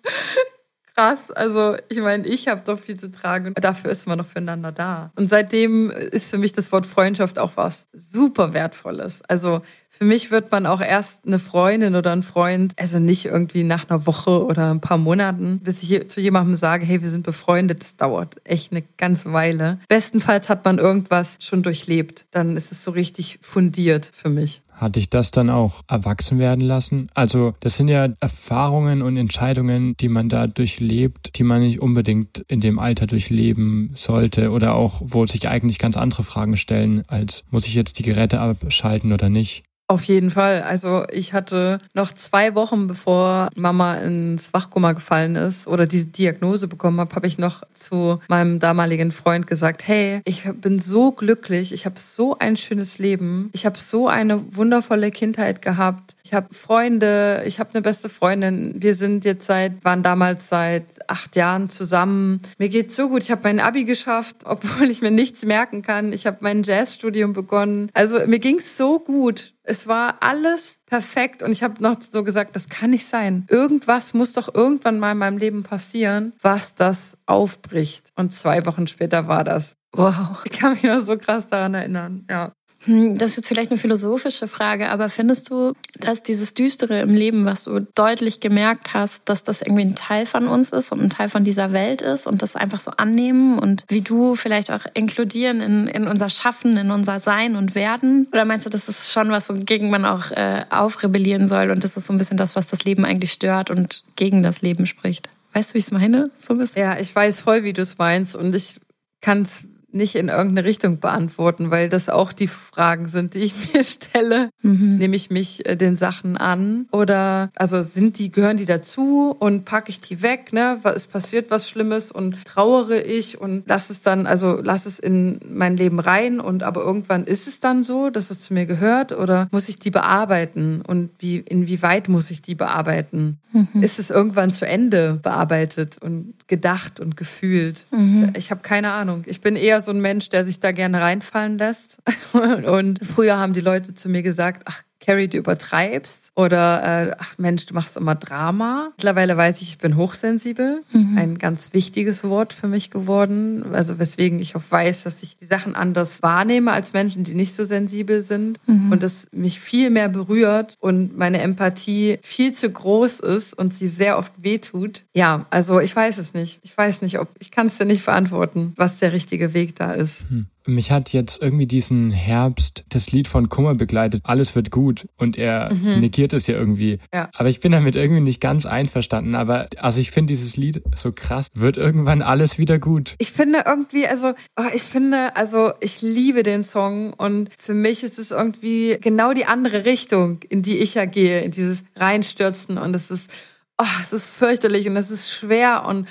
[0.94, 1.30] krass.
[1.30, 4.72] Also, ich meine, ich habe doch viel zu tragen und dafür ist man noch füreinander
[4.72, 5.12] da.
[5.16, 9.22] Und seitdem ist für mich das Wort Freundschaft auch was super Wertvolles.
[9.28, 13.64] Also, für mich wird man auch erst eine Freundin oder ein Freund, also nicht irgendwie
[13.64, 17.24] nach einer Woche oder ein paar Monaten, bis ich zu jemandem sage, hey, wir sind
[17.24, 17.80] befreundet.
[17.80, 19.80] Das dauert echt eine ganze Weile.
[19.88, 22.24] Bestenfalls hat man irgendwas schon durchlebt.
[22.30, 24.62] Dann ist es so richtig fundiert für mich.
[24.72, 27.08] Hat dich das dann auch erwachsen werden lassen?
[27.14, 32.38] Also, das sind ja Erfahrungen und Entscheidungen, die man da durchlebt, die man nicht unbedingt
[32.48, 37.44] in dem Alter durchleben sollte oder auch, wo sich eigentlich ganz andere Fragen stellen, als
[37.50, 39.64] muss ich jetzt die Geräte abschalten oder nicht?
[39.90, 40.62] Auf jeden Fall.
[40.62, 46.68] Also ich hatte noch zwei Wochen, bevor Mama ins Wachkoma gefallen ist oder diese Diagnose
[46.68, 51.72] bekommen habe, habe ich noch zu meinem damaligen Freund gesagt, hey, ich bin so glücklich,
[51.72, 56.14] ich habe so ein schönes Leben, ich habe so eine wundervolle Kindheit gehabt.
[56.30, 58.74] Ich habe Freunde, ich habe eine beste Freundin.
[58.76, 62.40] Wir sind jetzt seit, waren damals seit acht Jahren zusammen.
[62.56, 63.24] Mir geht's so gut.
[63.24, 66.12] Ich habe mein Abi geschafft, obwohl ich mir nichts merken kann.
[66.12, 67.90] Ich habe mein Jazzstudium begonnen.
[67.94, 69.54] Also mir ging's so gut.
[69.64, 73.44] Es war alles perfekt und ich habe noch so gesagt, das kann nicht sein.
[73.48, 78.12] Irgendwas muss doch irgendwann mal in meinem Leben passieren, was das aufbricht.
[78.14, 79.74] Und zwei Wochen später war das.
[79.92, 80.44] Wow.
[80.44, 82.24] Ich kann mich noch so krass daran erinnern.
[82.30, 82.52] Ja.
[82.84, 87.14] Hm, das ist jetzt vielleicht eine philosophische Frage, aber findest du, dass dieses Düstere im
[87.14, 91.02] Leben, was du deutlich gemerkt hast, dass das irgendwie ein Teil von uns ist und
[91.02, 94.70] ein Teil von dieser Welt ist und das einfach so annehmen und wie du vielleicht
[94.70, 98.28] auch inkludieren in, in unser Schaffen, in unser Sein und Werden?
[98.32, 101.98] Oder meinst du, das ist schon was, wogegen man auch äh, aufrebellieren soll und das
[101.98, 105.28] ist so ein bisschen das, was das Leben eigentlich stört und gegen das Leben spricht?
[105.52, 106.30] Weißt du, wie ich es meine?
[106.36, 106.80] So ein bisschen?
[106.80, 108.80] Ja, ich weiß voll, wie du es meinst und ich
[109.20, 113.54] kann es nicht in irgendeine Richtung beantworten, weil das auch die Fragen sind, die ich
[113.74, 114.50] mir stelle.
[114.62, 114.98] Mhm.
[114.98, 119.64] Nehme ich mich äh, den Sachen an oder also sind die gehören die dazu und
[119.64, 120.78] packe ich die weg, ne?
[120.94, 125.40] Es passiert was Schlimmes und trauere ich und lass es dann also lass es in
[125.50, 129.12] mein Leben rein und aber irgendwann ist es dann so, dass es zu mir gehört
[129.12, 133.38] oder muss ich die bearbeiten und wie inwieweit muss ich die bearbeiten?
[133.52, 133.82] Mhm.
[133.82, 137.86] Ist es irgendwann zu Ende bearbeitet und gedacht und gefühlt?
[137.90, 138.32] Mhm.
[138.36, 139.24] Ich habe keine Ahnung.
[139.26, 141.98] Ich bin eher so ein Mensch, der sich da gerne reinfallen lässt.
[142.32, 147.38] Und früher haben die Leute zu mir gesagt, ach, Carrie, du übertreibst oder äh, ach
[147.38, 148.92] Mensch, du machst immer Drama.
[148.96, 150.82] Mittlerweile weiß ich, ich bin hochsensibel.
[150.92, 151.18] Mhm.
[151.18, 153.64] Ein ganz wichtiges Wort für mich geworden.
[153.72, 157.54] Also weswegen ich auch weiß, dass ich die Sachen anders wahrnehme als Menschen, die nicht
[157.54, 158.92] so sensibel sind mhm.
[158.92, 163.88] und es mich viel mehr berührt und meine Empathie viel zu groß ist und sie
[163.88, 165.04] sehr oft wehtut.
[165.14, 166.60] Ja, also ich weiß es nicht.
[166.62, 169.92] Ich weiß nicht, ob ich kann es dir nicht verantworten, was der richtige Weg da
[169.92, 170.28] ist.
[170.28, 170.46] Hm.
[170.66, 175.38] Mich hat jetzt irgendwie diesen Herbst das Lied von Kummer begleitet, alles wird gut und
[175.38, 176.00] er mhm.
[176.00, 176.98] negiert es ja irgendwie.
[177.12, 177.30] Ja.
[177.34, 179.34] Aber ich bin damit irgendwie nicht ganz einverstanden.
[179.34, 183.14] Aber also ich finde dieses Lied so krass, wird irgendwann alles wieder gut.
[183.18, 188.02] Ich finde irgendwie, also oh, ich finde, also ich liebe den Song und für mich
[188.02, 192.78] ist es irgendwie genau die andere Richtung, in die ich ja gehe, in dieses Reinstürzen
[192.78, 193.30] und es ist,
[193.78, 196.06] oh, es ist fürchterlich und es ist schwer und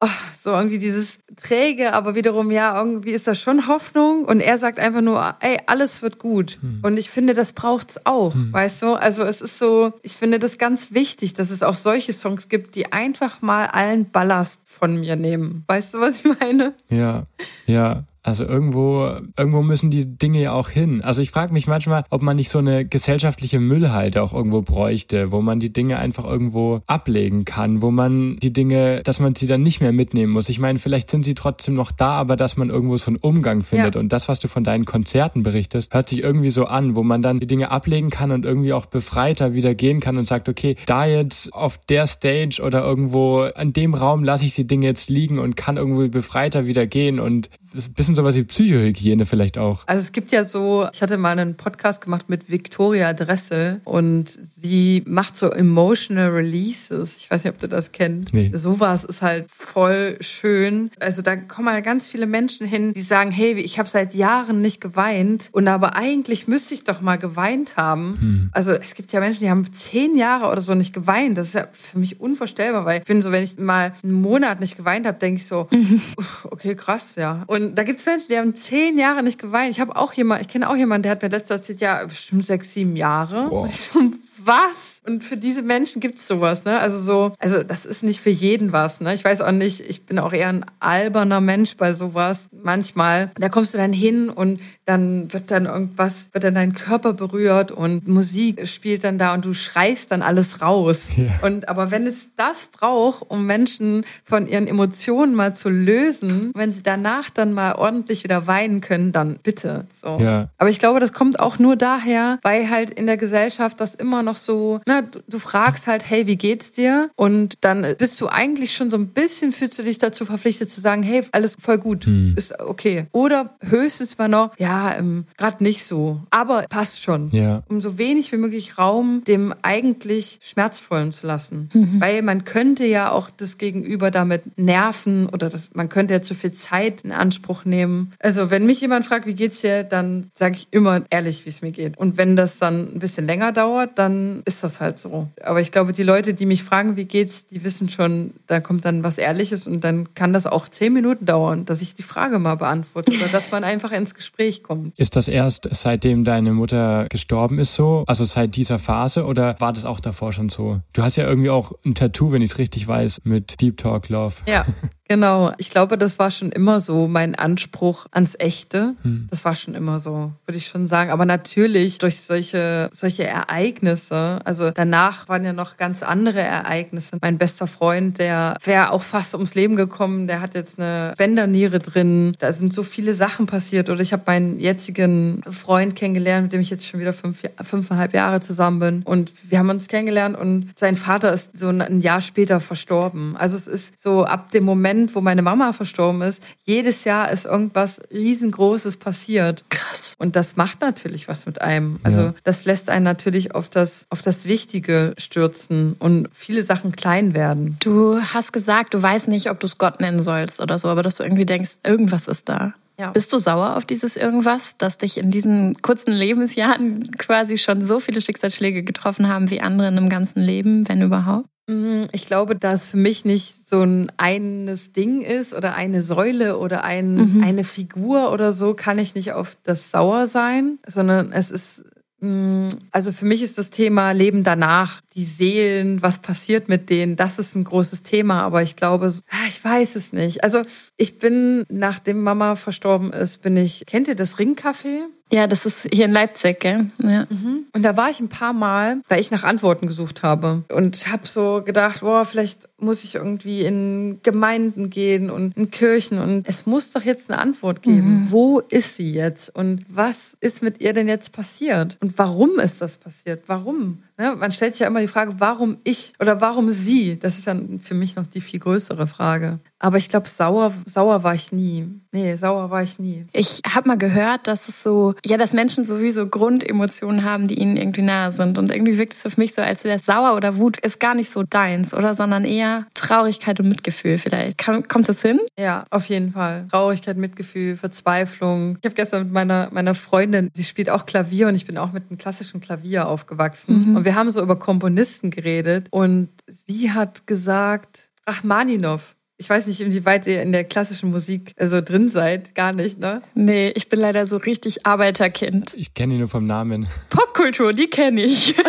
[0.00, 0.08] oh,
[0.42, 4.78] so irgendwie dieses träge, aber wiederum ja, irgendwie ist da schon Hoffnung und er sagt
[4.78, 6.58] einfach nur, ey, alles wird gut.
[6.60, 6.80] Hm.
[6.82, 8.52] Und ich finde, das braucht's auch, hm.
[8.52, 8.94] weißt du?
[8.94, 12.74] Also es ist so, ich finde das ganz wichtig, dass es auch solche Songs gibt,
[12.74, 15.64] die einfach mal allen Ballast von mir nehmen.
[15.66, 16.74] Weißt du, was ich meine?
[16.88, 17.24] Ja,
[17.66, 18.04] ja.
[18.26, 21.00] Also irgendwo, irgendwo müssen die Dinge ja auch hin.
[21.00, 25.30] Also ich frage mich manchmal, ob man nicht so eine gesellschaftliche Müllhalde auch irgendwo bräuchte,
[25.30, 29.46] wo man die Dinge einfach irgendwo ablegen kann, wo man die Dinge, dass man sie
[29.46, 30.48] dann nicht mehr mitnehmen muss.
[30.48, 33.62] Ich meine, vielleicht sind sie trotzdem noch da, aber dass man irgendwo so einen Umgang
[33.62, 33.94] findet.
[33.94, 34.00] Ja.
[34.00, 37.22] Und das, was du von deinen Konzerten berichtest, hört sich irgendwie so an, wo man
[37.22, 40.74] dann die Dinge ablegen kann und irgendwie auch befreiter wieder gehen kann und sagt, okay,
[40.86, 45.10] da jetzt auf der Stage oder irgendwo an dem Raum lasse ich die Dinge jetzt
[45.10, 49.58] liegen und kann irgendwie befreiter wieder gehen und ist ein bisschen sowas wie Psychohygiene vielleicht
[49.58, 49.84] auch.
[49.86, 54.38] Also es gibt ja so, ich hatte mal einen Podcast gemacht mit Victoria Dressel und
[54.42, 57.16] sie macht so emotional releases.
[57.16, 58.32] Ich weiß nicht, ob du das kennst.
[58.32, 58.50] Nee.
[58.54, 60.90] Sowas ist halt voll schön.
[61.00, 64.60] Also da kommen halt ganz viele Menschen hin, die sagen, hey, ich habe seit Jahren
[64.60, 68.16] nicht geweint und aber eigentlich müsste ich doch mal geweint haben.
[68.18, 68.50] Hm.
[68.52, 71.36] Also es gibt ja Menschen, die haben zehn Jahre oder so nicht geweint.
[71.38, 74.60] Das ist ja für mich unvorstellbar, weil ich bin so, wenn ich mal einen Monat
[74.60, 75.68] nicht geweint habe, denke ich so,
[76.44, 77.44] okay, krass, ja.
[77.46, 79.70] Und da gibt es Menschen, die haben zehn Jahre nicht geweint.
[79.70, 82.46] Ich habe auch jemand, ich kenne auch jemanden, der hat mir letztes erzählt, ja, bestimmt
[82.46, 83.50] sechs, sieben Jahre.
[83.50, 83.64] Wow.
[83.64, 84.00] Und ich so,
[84.46, 85.00] was?
[85.06, 86.78] Und für diese Menschen gibt's sowas, ne?
[86.80, 89.14] Also so, also das ist nicht für jeden was, ne?
[89.14, 92.48] Ich weiß auch nicht, ich bin auch eher ein alberner Mensch bei sowas.
[92.50, 97.12] Manchmal, da kommst du dann hin und dann wird dann irgendwas, wird dann dein Körper
[97.12, 101.06] berührt und Musik spielt dann da und du schreist dann alles raus.
[101.16, 101.26] Ja.
[101.42, 106.72] Und aber wenn es das braucht, um Menschen von ihren Emotionen mal zu lösen, wenn
[106.72, 109.86] sie danach dann mal ordentlich wieder weinen können, dann bitte.
[109.92, 110.18] So.
[110.20, 110.48] Ja.
[110.58, 114.22] Aber ich glaube, das kommt auch nur daher, weil halt in der Gesellschaft das immer
[114.22, 117.10] noch so, na, du, du fragst halt, hey, wie geht's dir?
[117.16, 120.80] Und dann bist du eigentlich schon so ein bisschen, fühlst du dich dazu verpflichtet zu
[120.80, 122.34] sagen, hey, alles voll gut, hm.
[122.36, 123.06] ist okay.
[123.12, 127.30] Oder höchstens mal noch, ja, ähm, gerade nicht so, aber passt schon.
[127.30, 127.62] Ja.
[127.68, 131.68] Um so wenig wie möglich Raum dem eigentlich Schmerzvollen zu lassen.
[131.72, 132.00] Mhm.
[132.00, 136.34] Weil man könnte ja auch das Gegenüber damit nerven oder das, man könnte ja zu
[136.34, 138.12] viel Zeit in Anspruch nehmen.
[138.18, 141.62] Also wenn mich jemand fragt, wie geht's dir, dann sage ich immer ehrlich, wie es
[141.62, 141.98] mir geht.
[141.98, 145.28] Und wenn das dann ein bisschen länger dauert, dann ist das halt so.
[145.42, 148.84] Aber ich glaube, die Leute, die mich fragen, wie geht's, die wissen schon, da kommt
[148.84, 152.38] dann was Ehrliches und dann kann das auch zehn Minuten dauern, dass ich die Frage
[152.38, 154.98] mal beantworte oder dass man einfach ins Gespräch kommt.
[154.98, 158.04] Ist das erst seitdem deine Mutter gestorben ist so?
[158.06, 160.80] Also seit dieser Phase oder war das auch davor schon so?
[160.92, 164.08] Du hast ja irgendwie auch ein Tattoo, wenn ich es richtig weiß, mit Deep Talk
[164.08, 164.36] Love.
[164.46, 164.64] Ja.
[165.08, 168.94] Genau, ich glaube, das war schon immer so mein Anspruch ans Echte.
[169.02, 169.28] Hm.
[169.30, 171.10] Das war schon immer so, würde ich schon sagen.
[171.10, 177.18] Aber natürlich durch solche, solche Ereignisse, also danach waren ja noch ganz andere Ereignisse.
[177.20, 181.78] Mein bester Freund, der wäre auch fast ums Leben gekommen, der hat jetzt eine Bänderniere
[181.78, 182.34] drin.
[182.40, 183.88] Da sind so viele Sachen passiert.
[183.90, 188.12] Oder ich habe meinen jetzigen Freund kennengelernt, mit dem ich jetzt schon wieder fünf, fünfeinhalb
[188.12, 189.02] Jahre zusammen bin.
[189.04, 193.36] Und wir haben uns kennengelernt und sein Vater ist so ein Jahr später verstorben.
[193.36, 197.30] Also es ist so ab dem Moment, Moment, wo meine Mama verstorben ist, jedes Jahr
[197.30, 199.64] ist irgendwas riesengroßes passiert.
[199.68, 200.14] Krass.
[200.18, 202.00] Und das macht natürlich was mit einem.
[202.02, 202.34] Also ja.
[202.44, 207.76] das lässt einen natürlich auf das, auf das Wichtige stürzen und viele Sachen klein werden.
[207.80, 211.02] Du hast gesagt, du weißt nicht, ob du es Gott nennen sollst oder so, aber
[211.02, 212.74] dass du irgendwie denkst, irgendwas ist da.
[212.98, 213.10] Ja.
[213.10, 218.00] Bist du sauer auf dieses irgendwas, dass dich in diesen kurzen Lebensjahren quasi schon so
[218.00, 221.46] viele Schicksalsschläge getroffen haben wie andere in einem ganzen Leben, wenn überhaupt?
[221.68, 226.58] Mhm, ich glaube, dass für mich nicht so ein eines Ding ist oder eine Säule
[226.58, 227.44] oder ein, mhm.
[227.44, 231.84] eine Figur oder so, kann ich nicht auf das sauer sein, sondern es ist,
[232.20, 237.16] mm, also für mich ist das Thema Leben danach die Seelen, was passiert mit denen,
[237.16, 238.42] das ist ein großes Thema.
[238.42, 240.44] Aber ich glaube, ah, ich weiß es nicht.
[240.44, 240.62] Also
[240.96, 245.06] ich bin, nachdem Mama verstorben ist, bin ich, kennt ihr das Ringcafé?
[245.32, 246.86] Ja, das ist hier in Leipzig, gell?
[246.98, 247.26] Ja.
[247.28, 247.64] Mhm.
[247.72, 251.26] Und da war ich ein paar Mal, weil ich nach Antworten gesucht habe und habe
[251.26, 256.66] so gedacht, boah, vielleicht muss ich irgendwie in Gemeinden gehen und in Kirchen und es
[256.66, 258.22] muss doch jetzt eine Antwort geben.
[258.22, 258.30] Mhm.
[258.30, 262.80] Wo ist sie jetzt und was ist mit ihr denn jetzt passiert und warum ist
[262.80, 263.42] das passiert?
[263.48, 264.02] Warum?
[264.18, 264.36] Ne?
[264.36, 267.18] Man stellt sich ja immer die Frage, warum ich oder warum sie?
[267.18, 269.58] Das ist ja für mich noch die viel größere Frage.
[269.78, 271.86] Aber ich glaube, sauer, sauer war ich nie.
[272.12, 273.26] Nee, sauer war ich nie.
[273.32, 277.76] Ich habe mal gehört, dass es so, ja, dass Menschen sowieso Grundemotionen haben, die ihnen
[277.76, 278.56] irgendwie nahe sind.
[278.56, 281.30] Und irgendwie wirkt es für mich so, als wäre sauer oder Wut ist gar nicht
[281.30, 282.14] so deins, oder?
[282.14, 284.64] Sondern eher Traurigkeit und Mitgefühl vielleicht.
[284.64, 285.40] kommt das hin?
[285.58, 286.66] Ja, auf jeden Fall.
[286.70, 288.78] Traurigkeit, Mitgefühl, Verzweiflung.
[288.80, 291.92] Ich habe gestern mit meiner, meiner Freundin, sie spielt auch Klavier und ich bin auch
[291.92, 293.90] mit einem klassischen Klavier aufgewachsen.
[293.90, 293.96] Mhm.
[293.96, 299.15] Und wir haben so über Komponisten geredet und sie hat gesagt, Rachmaninov.
[299.38, 302.54] Ich weiß nicht, inwieweit ihr in der klassischen Musik so also drin seid.
[302.54, 303.22] Gar nicht, ne?
[303.34, 305.74] Nee, ich bin leider so richtig Arbeiterkind.
[305.74, 306.86] Ich kenne ihn nur vom Namen.
[307.10, 308.54] Popkultur, die kenne ich.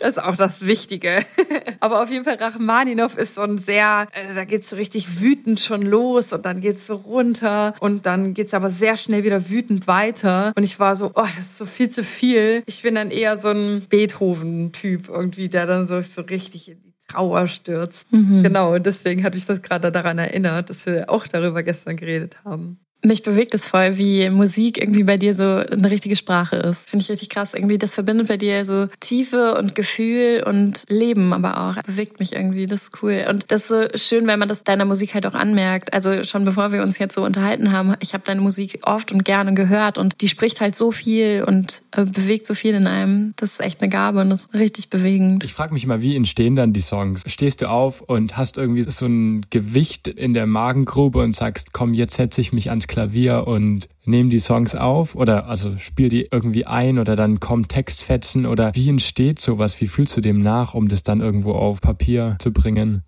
[0.00, 1.18] Das ist auch das Wichtige.
[1.80, 5.60] Aber auf jeden Fall Rachmaninov ist so ein sehr, äh, da geht's so richtig wütend
[5.60, 9.86] schon los und dann geht's so runter und dann geht's aber sehr schnell wieder wütend
[9.86, 10.52] weiter.
[10.56, 12.62] Und ich war so, oh, das ist so viel zu viel.
[12.64, 16.89] Ich bin dann eher so ein Beethoven-Typ irgendwie, der dann so, so richtig in die
[17.10, 18.12] Trauer stürzt.
[18.12, 18.42] Mhm.
[18.42, 22.44] Genau, und deswegen hatte ich das gerade daran erinnert, dass wir auch darüber gestern geredet
[22.44, 22.78] haben.
[23.02, 26.90] Mich bewegt es voll, wie Musik irgendwie bei dir so eine richtige Sprache ist.
[26.90, 27.54] Finde ich richtig krass.
[27.54, 31.82] Irgendwie, das verbindet bei dir so Tiefe und Gefühl und Leben aber auch.
[31.82, 33.24] Bewegt mich irgendwie, das ist cool.
[33.28, 35.92] Und das ist so schön, wenn man das deiner Musik halt auch anmerkt.
[35.92, 39.24] Also schon bevor wir uns jetzt so unterhalten haben, ich habe deine Musik oft und
[39.24, 43.32] gerne gehört und die spricht halt so viel und äh, bewegt so viel in einem.
[43.36, 45.42] Das ist echt eine Gabe und das ist richtig bewegend.
[45.42, 47.22] Ich frage mich immer, wie entstehen dann die Songs?
[47.26, 51.94] Stehst du auf und hast irgendwie so ein Gewicht in der Magengrube und sagst, komm,
[51.94, 56.28] jetzt setze ich mich ans Klavier und nehme die Songs auf oder also spiel die
[56.30, 59.80] irgendwie ein oder dann kommen Textfetzen oder wie entsteht sowas?
[59.80, 63.04] Wie fühlst du dem nach, um das dann irgendwo auf Papier zu bringen?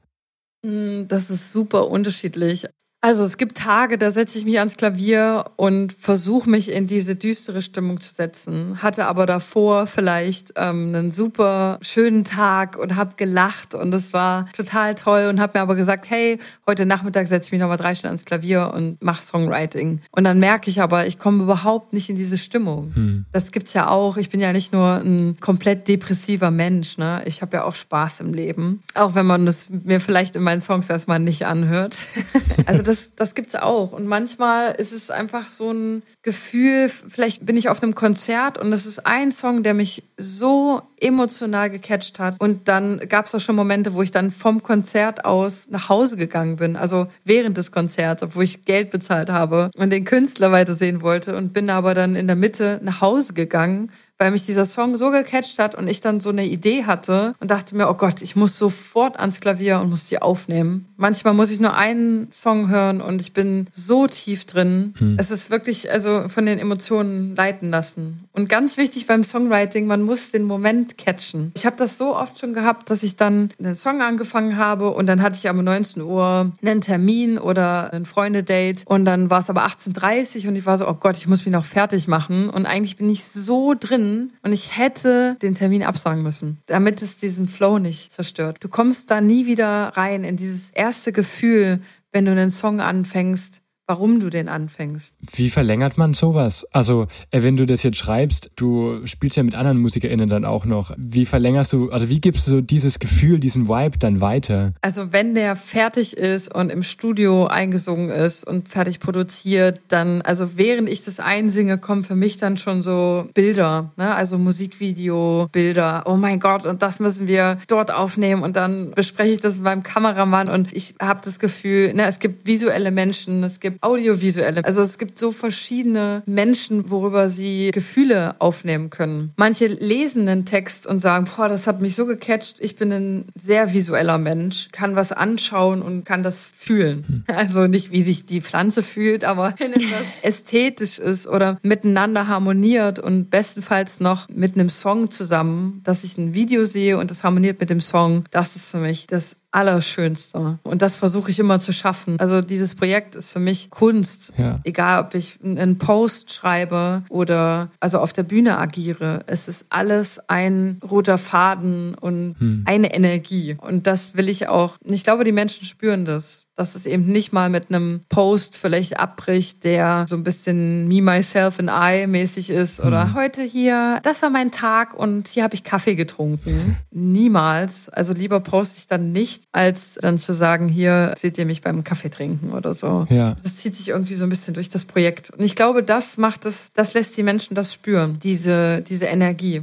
[0.64, 2.66] Mm, das ist super unterschiedlich.
[3.04, 7.16] Also es gibt Tage, da setze ich mich ans Klavier und versuche mich in diese
[7.16, 8.80] düstere Stimmung zu setzen.
[8.80, 14.46] Hatte aber davor vielleicht ähm, einen super schönen Tag und habe gelacht und es war
[14.52, 17.96] total toll und habe mir aber gesagt, hey, heute Nachmittag setze ich mich nochmal drei
[17.96, 20.00] Stunden ans Klavier und mache Songwriting.
[20.12, 22.94] Und dann merke ich aber, ich komme überhaupt nicht in diese Stimmung.
[22.94, 23.24] Hm.
[23.32, 24.16] Das gibt's ja auch.
[24.16, 26.98] Ich bin ja nicht nur ein komplett depressiver Mensch.
[26.98, 27.22] Ne?
[27.24, 30.60] Ich habe ja auch Spaß im Leben, auch wenn man das mir vielleicht in meinen
[30.60, 31.96] Songs erstmal nicht anhört.
[32.66, 33.92] also das, das gibt's auch.
[33.92, 38.70] Und manchmal ist es einfach so ein Gefühl, vielleicht bin ich auf einem Konzert und
[38.70, 42.38] das ist ein Song, der mich so emotional gecatcht hat.
[42.38, 46.18] Und dann gab es auch schon Momente, wo ich dann vom Konzert aus nach Hause
[46.18, 51.00] gegangen bin, also während des Konzerts, obwohl ich Geld bezahlt habe und den Künstler weitersehen
[51.00, 54.96] wollte und bin aber dann in der Mitte nach Hause gegangen, weil mich dieser Song
[54.96, 58.22] so gecatcht hat und ich dann so eine Idee hatte und dachte mir, oh Gott,
[58.22, 60.86] ich muss sofort ans Klavier und muss die aufnehmen.
[60.96, 64.94] Manchmal muss ich nur einen Song hören und ich bin so tief drin.
[64.98, 65.16] Hm.
[65.18, 68.28] Es ist wirklich, also von den Emotionen leiten lassen.
[68.32, 71.52] Und ganz wichtig beim Songwriting, man muss den Moment catchen.
[71.54, 75.06] Ich habe das so oft schon gehabt, dass ich dann einen Song angefangen habe und
[75.06, 79.50] dann hatte ich aber 19 Uhr einen Termin oder ein Freunde-Date und dann war es
[79.50, 82.48] aber 18.30 Uhr und ich war so, oh Gott, ich muss mich noch fertig machen.
[82.48, 84.01] Und eigentlich bin ich so drin,
[84.42, 88.58] und ich hätte den Termin absagen müssen, damit es diesen Flow nicht zerstört.
[88.60, 91.80] Du kommst da nie wieder rein in dieses erste Gefühl,
[92.12, 93.62] wenn du einen Song anfängst,
[93.92, 95.14] warum du den anfängst.
[95.34, 96.66] Wie verlängert man sowas?
[96.72, 100.64] Also, äh, wenn du das jetzt schreibst, du spielst ja mit anderen MusikerInnen dann auch
[100.64, 100.94] noch.
[100.96, 104.72] Wie verlängerst du, also wie gibst du so dieses Gefühl, diesen Vibe dann weiter?
[104.80, 110.56] Also, wenn der fertig ist und im Studio eingesungen ist und fertig produziert, dann, also
[110.56, 114.14] während ich das einsinge, kommen für mich dann schon so Bilder, ne?
[114.14, 116.04] also Musikvideo, Bilder.
[116.06, 119.64] Oh mein Gott, und das müssen wir dort aufnehmen und dann bespreche ich das mit
[119.64, 124.64] meinem Kameramann und ich habe das Gefühl, ne, es gibt visuelle Menschen, es gibt audiovisuelle.
[124.64, 129.32] Also es gibt so verschiedene Menschen, worüber sie Gefühle aufnehmen können.
[129.36, 132.56] Manche lesen einen Text und sagen, boah, das hat mich so gecatcht.
[132.60, 137.04] Ich bin ein sehr visueller Mensch, kann was anschauen und kann das fühlen.
[137.06, 137.24] Hm.
[137.34, 142.98] Also nicht, wie sich die Pflanze fühlt, aber wenn etwas ästhetisch ist oder miteinander harmoniert
[142.98, 147.60] und bestenfalls noch mit einem Song zusammen, dass ich ein Video sehe und das harmoniert
[147.60, 150.58] mit dem Song, das ist für mich das Allerschönste.
[150.62, 152.18] Und das versuche ich immer zu schaffen.
[152.18, 154.32] Also dieses Projekt ist für mich Kunst.
[154.36, 154.58] Ja.
[154.64, 159.22] Egal, ob ich einen Post schreibe oder also auf der Bühne agiere.
[159.26, 162.64] Es ist alles ein roter Faden und hm.
[162.66, 163.56] eine Energie.
[163.60, 164.78] Und das will ich auch.
[164.82, 168.98] Ich glaube, die Menschen spüren das dass es eben nicht mal mit einem Post vielleicht
[168.98, 173.14] abbricht, der so ein bisschen me, myself and I mäßig ist oder mhm.
[173.14, 176.76] heute hier, das war mein Tag und hier habe ich Kaffee getrunken.
[176.90, 177.88] Niemals.
[177.88, 181.84] Also lieber poste ich dann nicht, als dann zu sagen, hier seht ihr mich beim
[181.84, 183.06] Kaffee trinken oder so.
[183.08, 183.36] Ja.
[183.42, 185.30] Das zieht sich irgendwie so ein bisschen durch das Projekt.
[185.30, 189.62] Und ich glaube, das macht es, das lässt die Menschen das spüren, diese, diese Energie.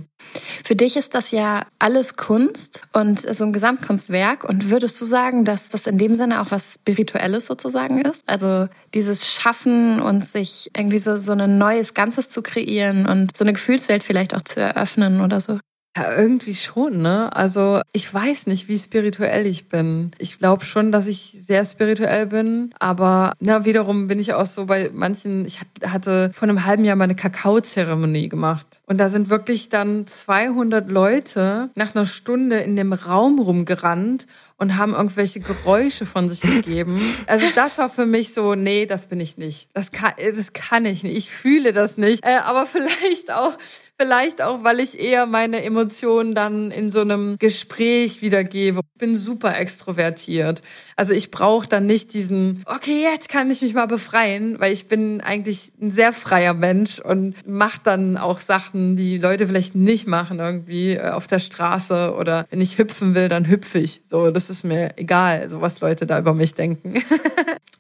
[0.64, 4.44] Für dich ist das ja alles Kunst und so ein Gesamtkunstwerk.
[4.44, 8.24] Und würdest du sagen, dass das in dem Sinne auch was Spirituelles sozusagen ist?
[8.28, 13.44] Also dieses Schaffen und sich irgendwie so, so ein neues Ganzes zu kreieren und so
[13.44, 15.60] eine Gefühlswelt vielleicht auch zu eröffnen oder so?
[15.98, 17.36] Ja, irgendwie schon, ne?
[17.36, 20.12] Also ich weiß nicht, wie spirituell ich bin.
[20.20, 24.68] Ich glaube schon, dass ich sehr spirituell bin, aber na, wiederum bin ich auch so
[24.68, 29.30] bei manchen, ich hatte vor einem halben Jahr mal eine Kakaozeremonie gemacht und da sind
[29.30, 34.28] wirklich dann 200 Leute nach einer Stunde in dem Raum rumgerannt
[34.60, 37.02] und haben irgendwelche Geräusche von sich gegeben.
[37.26, 39.70] Also das war für mich so, nee, das bin ich nicht.
[39.74, 41.18] Das kann, das kann ich nicht.
[41.18, 42.24] Ich fühle das nicht.
[42.26, 43.58] Äh, aber vielleicht auch,
[44.00, 48.80] vielleicht auch, weil ich eher meine Emotionen dann in so einem Gespräch wiedergebe.
[48.80, 50.62] Ich bin super extrovertiert.
[50.96, 54.88] Also ich brauche dann nicht diesen, okay, jetzt kann ich mich mal befreien, weil ich
[54.88, 60.08] bin eigentlich ein sehr freier Mensch und mache dann auch Sachen, die Leute vielleicht nicht
[60.08, 64.02] machen irgendwie äh, auf der Straße oder wenn ich hüpfen will, dann hüpfe ich.
[64.08, 67.04] So, das ist mir egal, so was Leute da über mich denken.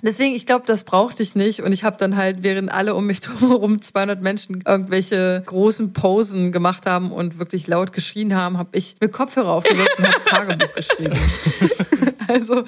[0.01, 1.61] Deswegen, ich glaube, das brauchte ich nicht.
[1.61, 6.51] Und ich habe dann halt, während alle um mich drumherum 200 Menschen irgendwelche großen Posen
[6.51, 10.73] gemacht haben und wirklich laut geschrien haben, habe ich mir Kopfhörer aufgesetzt und habe Tagebuch
[10.73, 11.19] geschrieben.
[12.27, 12.63] also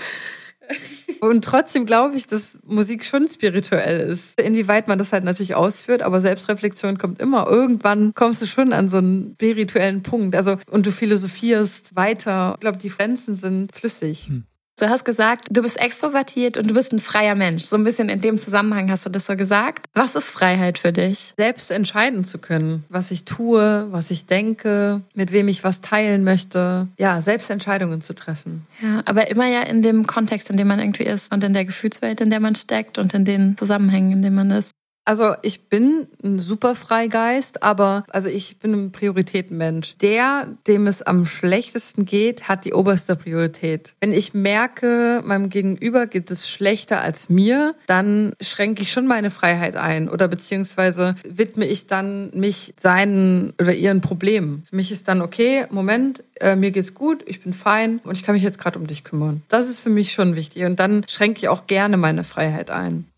[1.22, 4.40] und trotzdem glaube ich, dass Musik schon spirituell ist.
[4.40, 7.48] Inwieweit man das halt natürlich ausführt, aber Selbstreflexion kommt immer.
[7.48, 10.36] Irgendwann kommst du schon an so einen spirituellen Punkt.
[10.36, 12.54] Also, und du philosophierst weiter.
[12.56, 14.28] Ich glaube, die Grenzen sind flüssig.
[14.28, 14.44] Hm.
[14.82, 17.66] Du hast gesagt, du bist extrovertiert und du bist ein freier Mensch.
[17.66, 19.86] So ein bisschen in dem Zusammenhang hast du das so gesagt.
[19.94, 21.36] Was ist Freiheit für dich?
[21.38, 26.24] Selbst entscheiden zu können, was ich tue, was ich denke, mit wem ich was teilen
[26.24, 26.88] möchte.
[26.98, 28.66] Ja, selbst Entscheidungen zu treffen.
[28.82, 31.66] Ja, aber immer ja in dem Kontext, in dem man irgendwie ist und in der
[31.66, 34.72] Gefühlswelt, in der man steckt und in den Zusammenhängen, in denen man ist.
[35.12, 39.98] Also ich bin ein super Freigeist, aber also ich bin ein Prioritätenmensch.
[39.98, 43.94] Der, dem es am schlechtesten geht, hat die oberste Priorität.
[44.00, 49.32] Wenn ich merke, meinem Gegenüber geht es schlechter als mir, dann schränke ich schon meine
[49.32, 54.64] Freiheit ein oder beziehungsweise widme ich dann mich seinen oder ihren Problemen.
[54.70, 58.24] Für mich ist dann okay, Moment, äh, mir geht's gut, ich bin fein und ich
[58.24, 59.42] kann mich jetzt gerade um dich kümmern.
[59.50, 63.11] Das ist für mich schon wichtig und dann schränke ich auch gerne meine Freiheit ein.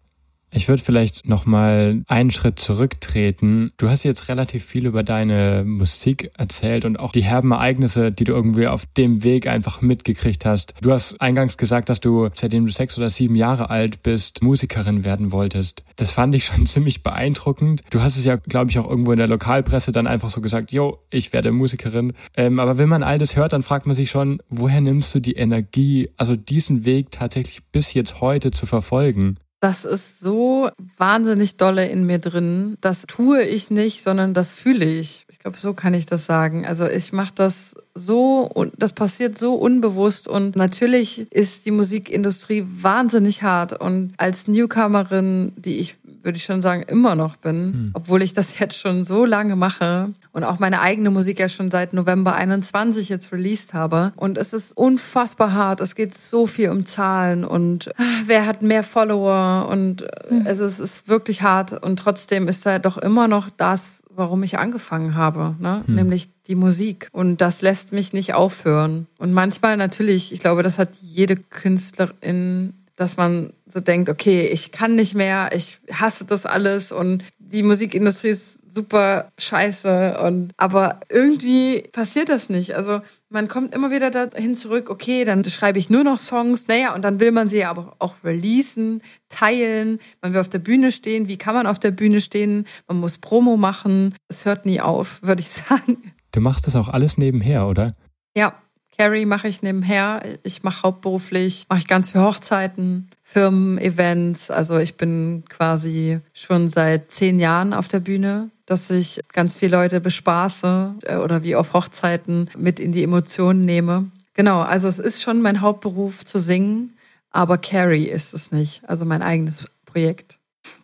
[0.55, 3.71] Ich würde vielleicht noch mal einen Schritt zurücktreten.
[3.77, 8.23] Du hast jetzt relativ viel über deine Musik erzählt und auch die herben Ereignisse, die
[8.23, 10.75] du irgendwie auf dem Weg einfach mitgekriegt hast.
[10.81, 15.03] Du hast eingangs gesagt, dass du seitdem du sechs oder sieben Jahre alt bist, Musikerin
[15.03, 15.83] werden wolltest.
[15.95, 17.81] Das fand ich schon ziemlich beeindruckend.
[17.89, 20.71] Du hast es ja, glaube ich, auch irgendwo in der Lokalpresse dann einfach so gesagt,
[20.71, 22.13] yo, ich werde Musikerin.
[22.37, 25.19] Ähm, aber wenn man all das hört, dann fragt man sich schon, woher nimmst du
[25.19, 29.37] die Energie, also diesen Weg tatsächlich bis jetzt heute zu verfolgen?
[29.63, 32.78] Das ist so wahnsinnig dolle in mir drin.
[32.82, 35.26] Das tue ich nicht, sondern das fühle ich.
[35.30, 36.65] Ich glaube, so kann ich das sagen.
[36.65, 42.65] Also ich mache das so und das passiert so unbewusst und natürlich ist die Musikindustrie
[42.67, 47.91] wahnsinnig hart und als Newcomerin, die ich würde ich schon sagen, immer noch bin, hm.
[47.93, 51.71] obwohl ich das jetzt schon so lange mache und auch meine eigene Musik ja schon
[51.71, 54.13] seit November 21 jetzt released habe.
[54.15, 55.81] Und es ist unfassbar hart.
[55.81, 60.45] Es geht so viel um Zahlen und ah, wer hat mehr Follower und hm.
[60.45, 64.59] also es ist wirklich hart und trotzdem ist da doch immer noch das, warum ich
[64.59, 65.83] angefangen habe, ne?
[65.86, 65.95] Hm.
[65.95, 67.09] nämlich die Musik.
[67.12, 69.07] Und das lässt mich nicht aufhören.
[69.17, 74.71] Und manchmal natürlich, ich glaube, das hat jede Künstlerin dass man so denkt, okay, ich
[74.71, 80.99] kann nicht mehr, ich hasse das alles und die Musikindustrie ist super scheiße und aber
[81.10, 82.75] irgendwie passiert das nicht.
[82.75, 86.93] Also man kommt immer wieder dahin zurück, okay, dann schreibe ich nur noch Songs, naja,
[86.95, 91.27] und dann will man sie aber auch releasen, teilen, man will auf der Bühne stehen,
[91.27, 95.19] wie kann man auf der Bühne stehen, man muss Promo machen, es hört nie auf,
[95.23, 96.13] würde ich sagen.
[96.32, 97.93] Du machst das auch alles nebenher, oder?
[98.36, 98.62] Ja,
[98.97, 100.21] Carrie mache ich nebenher.
[100.43, 104.51] Ich mache hauptberuflich, mache ich ganz viele Hochzeiten, Firmen, Events.
[104.51, 109.77] Also ich bin quasi schon seit zehn Jahren auf der Bühne, dass ich ganz viele
[109.77, 114.12] Leute bespaße äh, oder wie auf Hochzeiten mit in die Emotionen nehme.
[114.36, 116.95] Genau, also es ist schon mein Hauptberuf zu singen,
[117.29, 120.39] aber Carrie ist es nicht, also mein eigenes Projekt.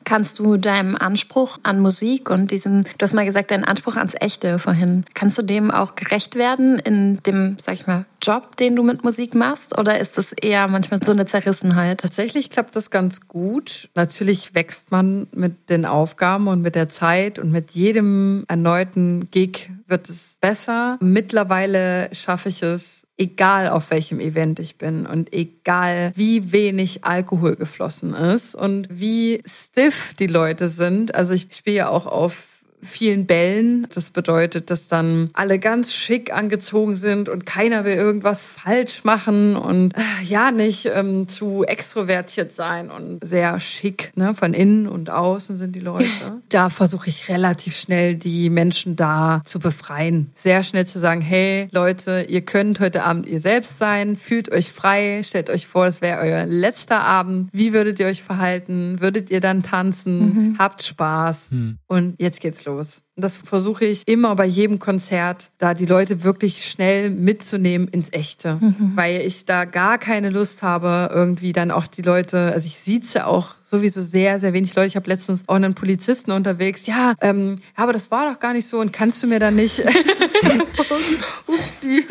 [0.09, 4.15] Kannst du deinem Anspruch an Musik und diesem, du hast mal gesagt, deinen Anspruch ans
[4.19, 8.75] Echte vorhin, kannst du dem auch gerecht werden in dem, sag ich mal, Job, den
[8.75, 9.77] du mit Musik machst?
[9.77, 11.99] Oder ist das eher manchmal so eine Zerrissenheit?
[11.99, 13.89] Tatsächlich klappt das ganz gut.
[13.93, 19.69] Natürlich wächst man mit den Aufgaben und mit der Zeit und mit jedem erneuten Gig
[19.87, 20.97] wird es besser.
[21.01, 27.55] Mittlerweile schaffe ich es, egal auf welchem Event ich bin und egal wie wenig Alkohol
[27.55, 31.13] geflossen ist und wie stiff die Leute sind.
[31.13, 33.87] Also ich spiele ja auch auf vielen Bällen.
[33.93, 39.55] Das bedeutet, dass dann alle ganz schick angezogen sind und keiner will irgendwas falsch machen
[39.55, 44.11] und äh, ja nicht ähm, zu extrovertiert sein und sehr schick.
[44.15, 44.33] Ne?
[44.33, 46.05] Von innen und außen sind die Leute.
[46.49, 50.31] da versuche ich relativ schnell die Menschen da zu befreien.
[50.35, 54.71] Sehr schnell zu sagen, hey Leute, ihr könnt heute Abend ihr selbst sein, fühlt euch
[54.71, 57.49] frei, stellt euch vor, es wäre euer letzter Abend.
[57.51, 59.01] Wie würdet ihr euch verhalten?
[59.01, 60.19] Würdet ihr dann tanzen?
[60.19, 60.55] Mhm.
[60.59, 61.51] Habt Spaß.
[61.51, 61.77] Mhm.
[61.87, 63.01] Und jetzt geht's los los.
[63.15, 68.55] Das versuche ich immer bei jedem Konzert, da die Leute wirklich schnell mitzunehmen ins Echte.
[68.55, 68.93] Mhm.
[68.95, 73.27] Weil ich da gar keine Lust habe, irgendwie dann auch die Leute, also ich sieze
[73.27, 74.87] auch sowieso sehr, sehr wenig Leute.
[74.87, 76.85] Ich habe letztens auch einen Polizisten unterwegs.
[76.85, 79.83] Ja, ähm, aber das war doch gar nicht so und kannst du mir dann nicht.
[81.47, 82.05] Upsi.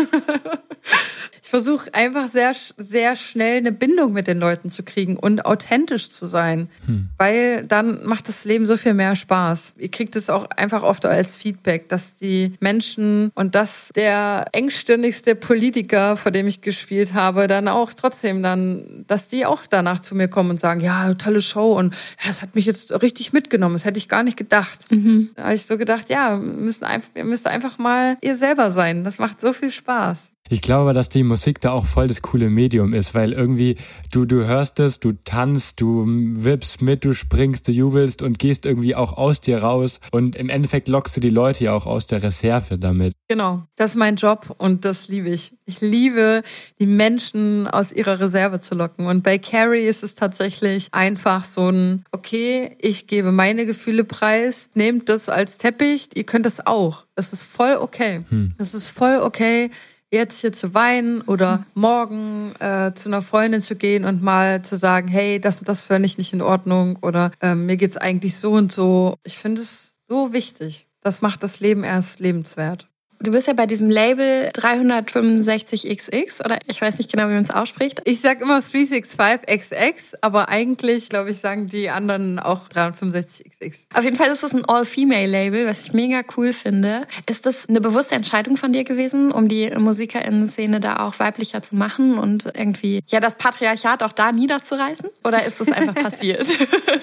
[1.48, 6.10] Ich versuche einfach sehr, sehr schnell eine Bindung mit den Leuten zu kriegen und authentisch
[6.10, 7.08] zu sein, hm.
[7.16, 9.72] weil dann macht das Leben so viel mehr Spaß.
[9.78, 15.34] Ihr kriegt es auch einfach oft als Feedback, dass die Menschen und dass der engstirnigste
[15.36, 20.14] Politiker, vor dem ich gespielt habe, dann auch trotzdem dann, dass die auch danach zu
[20.14, 23.74] mir kommen und sagen, ja, tolle Show und ja, das hat mich jetzt richtig mitgenommen,
[23.74, 24.84] das hätte ich gar nicht gedacht.
[24.90, 25.30] Mhm.
[25.34, 29.02] Da habe ich so gedacht, ja, müssen einfach, ihr müsst einfach mal ihr selber sein.
[29.02, 30.30] Das macht so viel Spaß.
[30.50, 33.76] Ich glaube, dass die Musik da auch voll das coole Medium ist, weil irgendwie
[34.10, 38.64] du, du hörst es, du tanzt, du wippst mit, du springst, du jubelst und gehst
[38.64, 42.06] irgendwie auch aus dir raus und im Endeffekt lockst du die Leute ja auch aus
[42.06, 43.12] der Reserve damit.
[43.28, 45.52] Genau, das ist mein Job und das liebe ich.
[45.66, 46.42] Ich liebe,
[46.80, 51.68] die Menschen aus ihrer Reserve zu locken und bei Carrie ist es tatsächlich einfach so
[51.68, 57.04] ein, okay, ich gebe meine Gefühle preis, nehmt das als Teppich, ihr könnt das auch.
[57.16, 58.24] Das ist voll okay.
[58.30, 58.54] Hm.
[58.56, 59.70] Das ist voll okay
[60.10, 64.76] jetzt hier zu weinen oder morgen äh, zu einer Freundin zu gehen und mal zu
[64.76, 68.36] sagen, hey, das und das fand ich nicht in Ordnung oder äh, mir geht's eigentlich
[68.36, 69.16] so und so.
[69.24, 70.86] Ich finde es so wichtig.
[71.02, 72.87] Das macht das Leben erst lebenswert.
[73.20, 77.50] Du bist ja bei diesem Label 365XX oder ich weiß nicht genau, wie man es
[77.50, 78.00] ausspricht.
[78.04, 83.74] Ich sag immer 365XX, aber eigentlich, glaube ich, sagen die anderen auch 365XX.
[83.92, 87.08] Auf jeden Fall ist es ein All-Female-Label, was ich mega cool finde.
[87.28, 91.74] Ist das eine bewusste Entscheidung von dir gewesen, um die MusikerInnen-Szene da auch weiblicher zu
[91.74, 95.10] machen und irgendwie, ja, das Patriarchat auch da niederzureißen?
[95.24, 96.46] Oder ist das einfach passiert?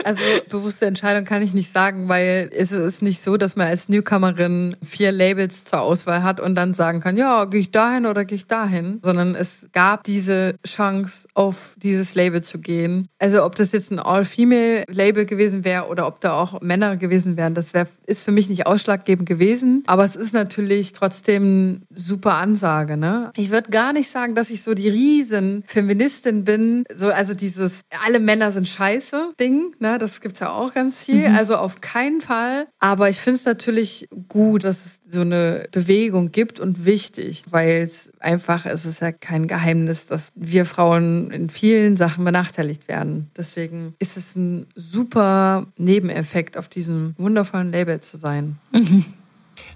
[0.06, 3.90] Also bewusste Entscheidung kann ich nicht sagen, weil es ist nicht so, dass man als
[3.90, 8.06] Newcomerin vier Labels zur Auswahl Auswahl hat und dann sagen kann, ja, gehe ich dahin
[8.06, 13.08] oder gehe ich dahin, sondern es gab diese Chance, auf dieses Label zu gehen.
[13.20, 17.54] Also ob das jetzt ein All-Female-Label gewesen wäre oder ob da auch Männer gewesen wären,
[17.54, 19.84] das wär, ist für mich nicht ausschlaggebend gewesen.
[19.88, 22.98] Aber es ist natürlich trotzdem super Ansage.
[22.98, 23.32] Ne?
[23.36, 26.84] Ich würde gar nicht sagen, dass ich so die riesen Feministin bin.
[26.94, 29.98] So, also dieses alle Männer sind scheiße Ding, ne?
[29.98, 31.30] das gibt's ja auch ganz viel.
[31.30, 31.36] Mhm.
[31.36, 32.68] Also auf keinen Fall.
[32.80, 37.44] Aber ich finde es natürlich gut, dass es so eine Bewegung Bewegung gibt und wichtig,
[37.50, 42.90] weil es einfach, es ist ja kein Geheimnis, dass wir Frauen in vielen Sachen benachteiligt
[42.90, 43.32] werden.
[43.38, 48.58] Deswegen ist es ein super Nebeneffekt, auf diesem wundervollen Label zu sein.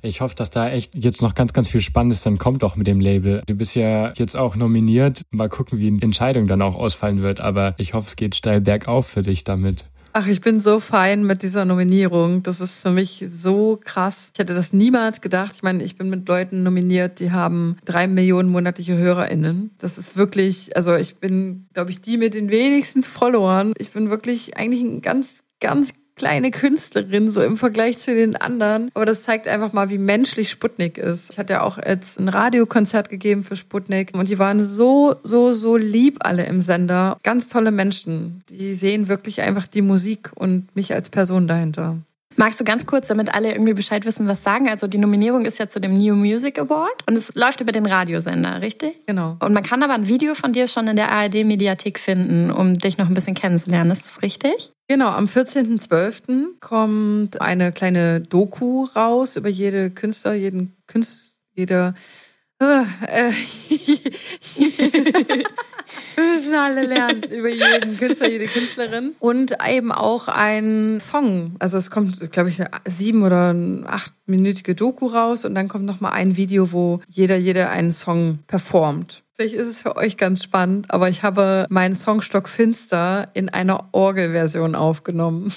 [0.02, 2.86] Ich hoffe, dass da echt jetzt noch ganz, ganz viel Spannendes dann kommt auch mit
[2.86, 3.42] dem Label.
[3.48, 5.24] Du bist ja jetzt auch nominiert.
[5.32, 7.40] Mal gucken, wie die Entscheidung dann auch ausfallen wird.
[7.40, 9.86] Aber ich hoffe, es geht steil bergauf für dich damit.
[10.22, 12.44] Ach, ich bin so fein mit dieser Nominierung.
[12.44, 14.32] Das ist für mich so krass.
[14.34, 15.54] Ich hätte das niemals gedacht.
[15.56, 19.72] Ich meine, ich bin mit Leuten nominiert, die haben drei Millionen monatliche HörerInnen.
[19.78, 23.72] Das ist wirklich, also ich bin, glaube ich, die mit den wenigsten Followern.
[23.78, 28.92] Ich bin wirklich eigentlich ein ganz, ganz kleine Künstlerin, so im Vergleich zu den anderen.
[28.94, 31.32] Aber das zeigt einfach mal, wie menschlich Sputnik ist.
[31.32, 35.54] Ich hatte ja auch jetzt ein Radiokonzert gegeben für Sputnik und die waren so, so,
[35.54, 37.18] so lieb alle im Sender.
[37.24, 38.44] Ganz tolle Menschen.
[38.50, 41.98] Die sehen wirklich einfach die Musik und mich als Person dahinter.
[42.36, 44.70] Magst du ganz kurz, damit alle irgendwie Bescheid wissen, was sagen?
[44.70, 47.86] Also die Nominierung ist ja zu dem New Music Award und es läuft über den
[47.86, 49.02] Radiosender, richtig?
[49.08, 49.36] Genau.
[49.40, 52.98] Und man kann aber ein Video von dir schon in der ARD-Mediathek finden, um dich
[52.98, 53.92] noch ein bisschen kennenzulernen.
[53.92, 54.72] Ist das richtig?
[54.92, 56.60] Genau, am 14.12.
[56.60, 61.94] kommt eine kleine Doku raus über jede Künstler, jeden Künstler, jede
[62.60, 63.32] Äh,
[66.16, 69.14] Wir müssen alle lernen über jeden Künstler, jede Künstlerin.
[69.20, 71.56] Und eben auch ein Song.
[71.60, 76.00] Also es kommt, glaube ich, eine sieben- oder achtminütige Doku raus und dann kommt noch
[76.00, 79.22] mal ein Video, wo jeder, jeder einen Song performt.
[79.40, 83.48] Vielleicht ist es für euch ganz spannend, aber ich habe meinen Song Stock Finster in
[83.48, 85.54] einer Orgelversion aufgenommen.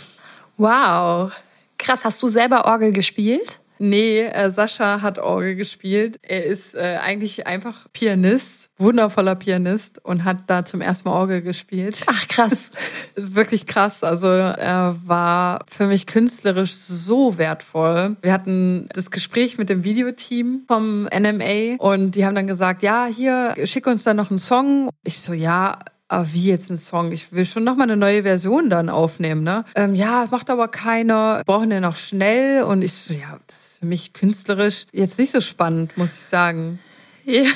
[0.56, 1.32] Wow.
[1.78, 3.58] Krass, hast du selber Orgel gespielt?
[3.84, 6.20] Nee, äh, Sascha hat Orgel gespielt.
[6.22, 11.42] Er ist äh, eigentlich einfach Pianist, wundervoller Pianist und hat da zum ersten Mal Orgel
[11.42, 12.04] gespielt.
[12.06, 12.70] Ach, krass.
[13.16, 14.04] Wirklich krass.
[14.04, 18.16] Also er war für mich künstlerisch so wertvoll.
[18.22, 23.06] Wir hatten das Gespräch mit dem Videoteam vom NMA und die haben dann gesagt, ja,
[23.06, 24.90] hier, schick uns dann noch einen Song.
[25.04, 25.80] Ich so, ja,
[26.12, 27.10] aber wie jetzt ein Song?
[27.10, 29.64] Ich will schon noch mal eine neue Version dann aufnehmen, ne?
[29.74, 31.38] Ähm, ja, macht aber keiner.
[31.38, 32.64] Wir brauchen den noch schnell.
[32.64, 36.20] Und ich so, ja, das ist für mich künstlerisch jetzt nicht so spannend, muss ich
[36.20, 36.78] sagen.
[37.24, 37.44] Ja.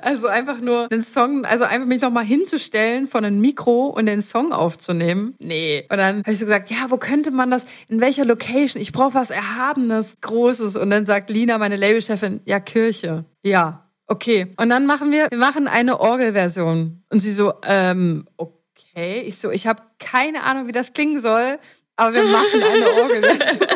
[0.00, 4.06] Also einfach nur den Song, also einfach mich noch mal hinzustellen von einem Mikro und
[4.06, 5.34] den Song aufzunehmen.
[5.38, 5.84] Nee.
[5.90, 8.80] Und dann habe ich so gesagt, ja, wo könnte man das, in welcher Location?
[8.80, 10.76] Ich brauche was Erhabenes, Großes.
[10.76, 13.26] Und dann sagt Lina, meine Labelchefin, ja, Kirche.
[13.42, 14.54] Ja, okay.
[14.56, 17.02] Und dann machen wir, wir machen eine Orgelversion.
[17.10, 19.22] Und sie so, ähm, okay.
[19.26, 21.58] Ich so, ich habe keine Ahnung, wie das klingen soll,
[21.96, 23.68] aber wir machen eine Orgelversion.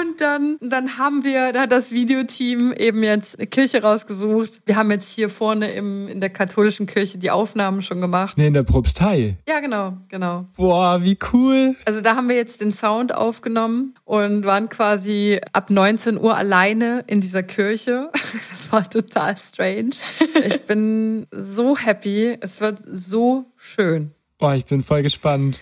[0.00, 4.62] Und dann, dann haben wir da das Videoteam eben jetzt eine Kirche rausgesucht.
[4.64, 8.38] Wir haben jetzt hier vorne im, in der katholischen Kirche die Aufnahmen schon gemacht.
[8.38, 9.36] Nee, in der Propstei.
[9.46, 10.46] Ja, genau, genau.
[10.56, 11.76] Boah, wie cool.
[11.84, 17.04] Also da haben wir jetzt den Sound aufgenommen und waren quasi ab 19 Uhr alleine
[17.06, 18.10] in dieser Kirche.
[18.50, 19.96] Das war total strange.
[20.46, 22.36] Ich bin so happy.
[22.40, 24.12] Es wird so schön.
[24.38, 25.60] Boah, ich bin voll gespannt.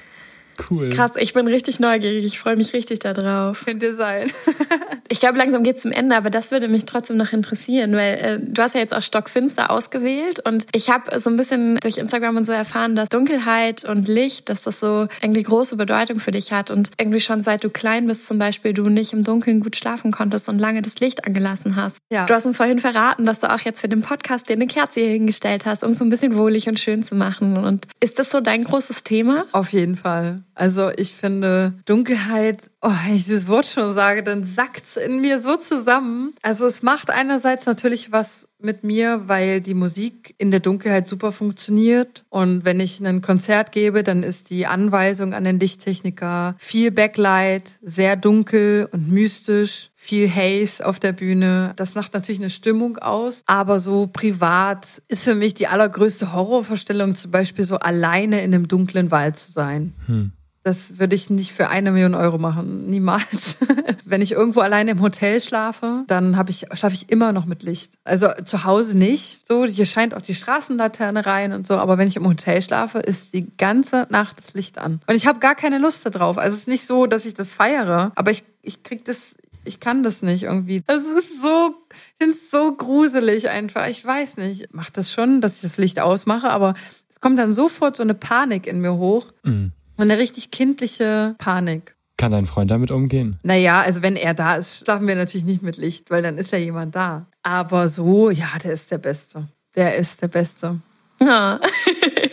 [0.70, 0.90] Cool.
[0.90, 2.24] Krass, ich bin richtig neugierig.
[2.24, 3.64] Ich freue mich richtig darauf.
[3.64, 4.32] Könnt ihr sein.
[5.08, 8.38] Ich glaube, langsam geht's zum Ende, aber das würde mich trotzdem noch interessieren, weil äh,
[8.40, 12.36] du hast ja jetzt auch Stockfinster ausgewählt und ich habe so ein bisschen durch Instagram
[12.36, 16.52] und so erfahren, dass Dunkelheit und Licht, dass das so irgendwie große Bedeutung für dich
[16.52, 19.76] hat und irgendwie schon seit du klein bist zum Beispiel, du nicht im Dunkeln gut
[19.76, 21.98] schlafen konntest und lange das Licht angelassen hast.
[22.10, 22.26] Ja.
[22.26, 25.00] Du hast uns vorhin verraten, dass du auch jetzt für den Podcast dir eine Kerze
[25.00, 27.56] hier hingestellt hast, um es so ein bisschen wohlig und schön zu machen.
[27.56, 29.46] Und ist das so dein großes Thema?
[29.52, 30.42] Auf jeden Fall.
[30.54, 35.40] Also ich finde Dunkelheit, oh, wenn ich dieses Wort schon sage, dann sackt's in mir
[35.40, 36.34] so zusammen.
[36.42, 41.32] Also es macht einerseits natürlich was mit mir, weil die Musik in der Dunkelheit super
[41.32, 42.24] funktioniert.
[42.28, 47.78] Und wenn ich ein Konzert gebe, dann ist die Anweisung an den Lichttechniker viel Backlight,
[47.82, 51.72] sehr dunkel und mystisch, viel Haze auf der Bühne.
[51.76, 53.42] Das macht natürlich eine Stimmung aus.
[53.46, 58.68] Aber so privat ist für mich die allergrößte Horrorvorstellung zum Beispiel so alleine in einem
[58.68, 59.94] dunklen Wald zu sein.
[60.06, 60.32] Hm.
[60.68, 62.90] Das würde ich nicht für eine Million Euro machen.
[62.90, 63.56] Niemals.
[64.04, 67.62] Wenn ich irgendwo alleine im Hotel schlafe, dann habe ich, schlafe ich immer noch mit
[67.62, 67.94] Licht.
[68.04, 69.46] Also zu Hause nicht.
[69.48, 71.78] So, hier scheint auch die Straßenlaterne rein und so.
[71.78, 75.00] Aber wenn ich im Hotel schlafe, ist die ganze Nacht das Licht an.
[75.06, 76.36] Und ich habe gar keine Lust darauf.
[76.36, 78.12] Also es ist nicht so, dass ich das feiere.
[78.14, 80.82] Aber ich, ich krieg das, ich kann das nicht irgendwie.
[80.86, 83.88] Es ist so, ich finde es so gruselig einfach.
[83.88, 84.74] Ich weiß nicht.
[84.74, 86.74] Macht das schon, dass ich das Licht ausmache, aber
[87.08, 89.32] es kommt dann sofort so eine Panik in mir hoch.
[89.44, 89.72] Mhm.
[89.98, 91.96] Und eine richtig kindliche Panik.
[92.16, 93.38] Kann dein Freund damit umgehen?
[93.42, 96.52] Naja, also wenn er da ist, schlafen wir natürlich nicht mit Licht, weil dann ist
[96.52, 97.26] ja jemand da.
[97.42, 99.48] Aber so, ja, der ist der Beste.
[99.74, 100.80] Der ist der Beste.
[101.20, 101.60] Ja.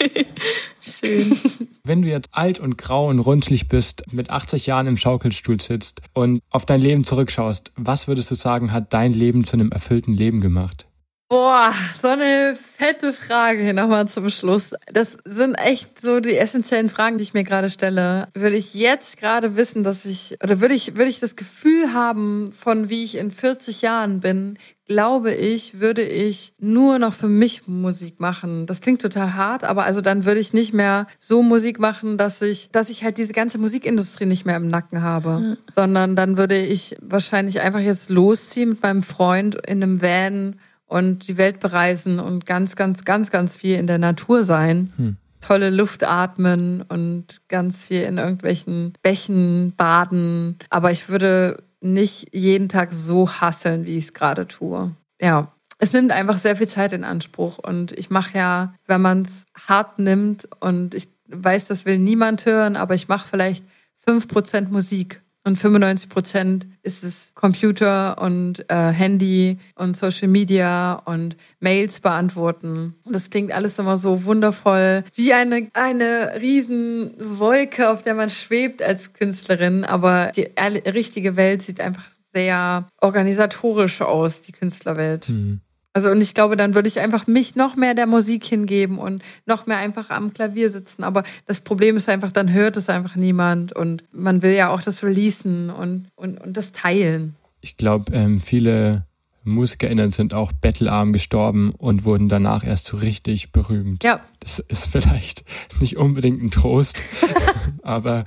[0.80, 1.38] Schön.
[1.84, 6.02] Wenn du jetzt alt und grau und runzlig bist, mit 80 Jahren im Schaukelstuhl sitzt
[6.14, 10.14] und auf dein Leben zurückschaust, was würdest du sagen, hat dein Leben zu einem erfüllten
[10.14, 10.86] Leben gemacht?
[11.28, 14.76] Boah, so eine fette Frage hier nochmal zum Schluss.
[14.94, 18.28] Das sind echt so die essentiellen Fragen, die ich mir gerade stelle.
[18.36, 22.52] Würde ich jetzt gerade wissen, dass ich, oder würde ich, würde ich das Gefühl haben,
[22.52, 27.66] von wie ich in 40 Jahren bin, glaube ich, würde ich nur noch für mich
[27.68, 28.68] Musik machen.
[28.68, 32.40] Das klingt total hart, aber also dann würde ich nicht mehr so Musik machen, dass
[32.44, 35.58] ich, dass ich halt diese ganze Musikindustrie nicht mehr im Nacken habe, Mhm.
[35.74, 40.58] sondern dann würde ich wahrscheinlich einfach jetzt losziehen mit meinem Freund in einem Van
[40.96, 44.94] und die Welt bereisen und ganz, ganz, ganz, ganz viel in der Natur sein.
[44.96, 45.18] Hm.
[45.42, 50.58] Tolle Luft atmen und ganz viel in irgendwelchen Bächen baden.
[50.70, 54.96] Aber ich würde nicht jeden Tag so hasseln, wie ich es gerade tue.
[55.20, 57.58] Ja, es nimmt einfach sehr viel Zeit in Anspruch.
[57.58, 62.46] Und ich mache ja, wenn man es hart nimmt, und ich weiß, das will niemand
[62.46, 63.66] hören, aber ich mache vielleicht
[64.08, 65.22] 5% Musik.
[65.46, 72.96] Und 95 Prozent ist es Computer und äh, Handy und Social Media und Mails beantworten.
[73.06, 78.32] Und das klingt alles immer so wundervoll, wie eine, eine riesen Wolke, auf der man
[78.32, 79.84] schwebt als Künstlerin.
[79.84, 80.50] Aber die
[80.90, 85.30] richtige Welt sieht einfach sehr organisatorisch aus, die Künstlerwelt.
[85.30, 85.62] Mhm.
[85.96, 89.24] Also und ich glaube, dann würde ich einfach mich noch mehr der Musik hingeben und
[89.46, 91.06] noch mehr einfach am Klavier sitzen.
[91.06, 94.82] Aber das Problem ist einfach, dann hört es einfach niemand und man will ja auch
[94.82, 97.36] das releasen und, und, und das teilen.
[97.62, 99.06] Ich glaube, ähm, viele
[99.46, 104.04] MusikerInnen sind auch bettelarm gestorben und wurden danach erst so richtig berühmt.
[104.04, 104.20] Ja.
[104.42, 105.46] Das ist vielleicht
[105.80, 107.02] nicht unbedingt ein Trost,
[107.84, 108.26] aber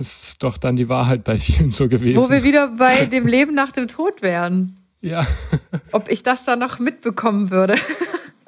[0.00, 2.16] es ist doch dann die Wahrheit bei vielen so gewesen.
[2.16, 4.78] Wo wir wieder bei dem Leben nach dem Tod wären.
[5.02, 5.26] Ja.
[5.92, 7.74] Ob ich das dann noch mitbekommen würde.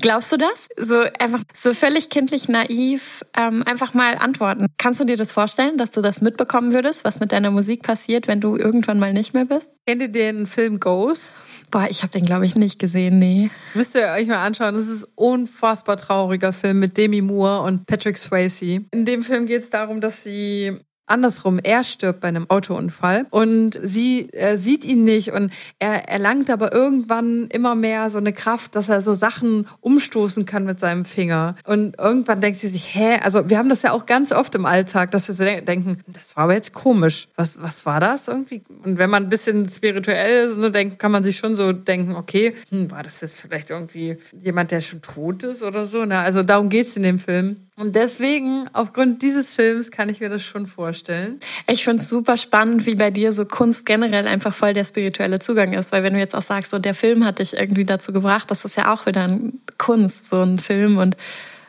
[0.01, 0.69] Glaubst du das?
[0.77, 4.67] So einfach so völlig kindlich naiv ähm, einfach mal antworten.
[4.77, 8.29] Kannst du dir das vorstellen, dass du das mitbekommen würdest, was mit deiner Musik passiert,
[8.29, 9.71] wenn du irgendwann mal nicht mehr bist?
[9.87, 11.43] Kennt ihr den Film Ghost?
[11.71, 13.51] Boah, ich habe den glaube ich nicht gesehen, nee.
[13.73, 14.75] Müsst ihr euch mal anschauen.
[14.75, 18.85] Das ist ein unfassbar trauriger Film mit Demi Moore und Patrick Swayze.
[18.91, 23.79] In dem Film geht es darum, dass sie Andersrum, er stirbt bei einem Autounfall und
[23.83, 28.75] sie äh, sieht ihn nicht und er erlangt aber irgendwann immer mehr so eine Kraft,
[28.75, 31.57] dass er so Sachen umstoßen kann mit seinem Finger.
[31.65, 34.65] Und irgendwann denkt sie sich, hä, also wir haben das ja auch ganz oft im
[34.65, 37.29] Alltag, dass wir so denken, das war aber jetzt komisch.
[37.37, 38.63] Was, was war das irgendwie?
[38.85, 42.55] Und wenn man ein bisschen spirituell so denkt, kann man sich schon so denken, okay,
[42.71, 46.05] hm, war das jetzt vielleicht irgendwie jemand, der schon tot ist oder so?
[46.05, 46.19] Ne?
[46.19, 47.64] Also darum geht's in dem Film.
[47.77, 51.41] Und deswegen, aufgrund dieses Films, kann ich mir das schon vorstellen.
[51.67, 55.41] Ich finde es super spannend, wie bei dir so Kunst generell einfach voll der spirituelle
[55.41, 55.91] Zugang ist.
[55.91, 58.65] Weil wenn du jetzt auch sagst, so der Film hat dich irgendwie dazu gebracht, das
[58.65, 61.17] ist ja auch wieder ein Kunst, so ein Film und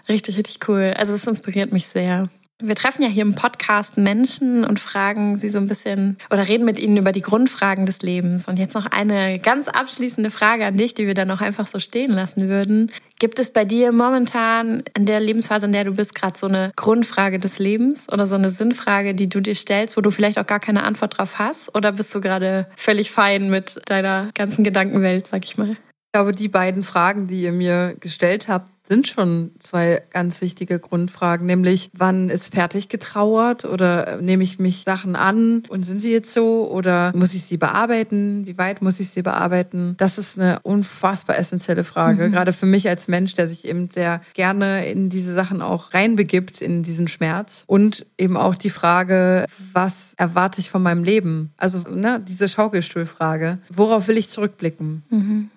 [0.08, 0.94] richtig, richtig cool.
[0.96, 2.30] Also es inspiriert mich sehr.
[2.62, 6.64] Wir treffen ja hier im Podcast Menschen und fragen sie so ein bisschen oder reden
[6.64, 8.48] mit ihnen über die Grundfragen des Lebens.
[8.48, 11.80] Und jetzt noch eine ganz abschließende Frage an dich, die wir dann noch einfach so
[11.80, 12.92] stehen lassen würden.
[13.20, 16.72] Gibt es bei dir momentan in der Lebensphase, in der du bist, gerade so eine
[16.76, 20.46] Grundfrage des Lebens oder so eine Sinnfrage, die du dir stellst, wo du vielleicht auch
[20.46, 21.74] gar keine Antwort drauf hast?
[21.74, 25.72] Oder bist du gerade völlig fein mit deiner ganzen Gedankenwelt, sag ich mal?
[25.72, 30.80] Ich glaube, die beiden Fragen, die ihr mir gestellt habt, sind schon zwei ganz wichtige
[30.80, 36.12] Grundfragen, nämlich wann ist fertig getrauert oder nehme ich mich Sachen an und sind sie
[36.12, 38.46] jetzt so oder muss ich sie bearbeiten?
[38.46, 39.96] Wie weit muss ich sie bearbeiten?
[39.98, 42.32] Das ist eine unfassbar essentielle Frage, mhm.
[42.32, 46.62] gerade für mich als Mensch, der sich eben sehr gerne in diese Sachen auch reinbegibt,
[46.62, 51.52] in diesen Schmerz und eben auch die Frage, was erwarte ich von meinem Leben?
[51.58, 55.04] Also ne, diese Schaukelstuhlfrage, worauf will ich zurückblicken?
[55.10, 55.50] Mhm.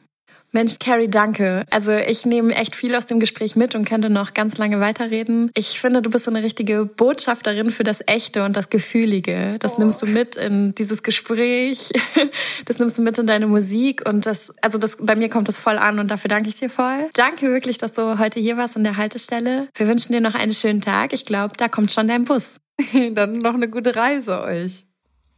[0.53, 1.65] Mensch, Carrie, danke.
[1.71, 5.51] Also ich nehme echt viel aus dem Gespräch mit und könnte noch ganz lange weiterreden.
[5.55, 9.57] Ich finde, du bist so eine richtige Botschafterin für das Echte und das Gefühlige.
[9.59, 9.81] Das oh.
[9.81, 11.91] nimmst du mit in dieses Gespräch.
[12.65, 15.59] Das nimmst du mit in deine Musik und das, also das, bei mir kommt das
[15.59, 17.09] voll an und dafür danke ich dir voll.
[17.15, 19.69] Danke wirklich, dass du heute hier warst an der Haltestelle.
[19.75, 21.13] Wir wünschen dir noch einen schönen Tag.
[21.13, 22.59] Ich glaube, da kommt schon dein Bus.
[23.13, 24.87] Dann noch eine gute Reise euch.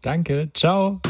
[0.02, 0.50] Danke.
[0.54, 1.00] Ciao.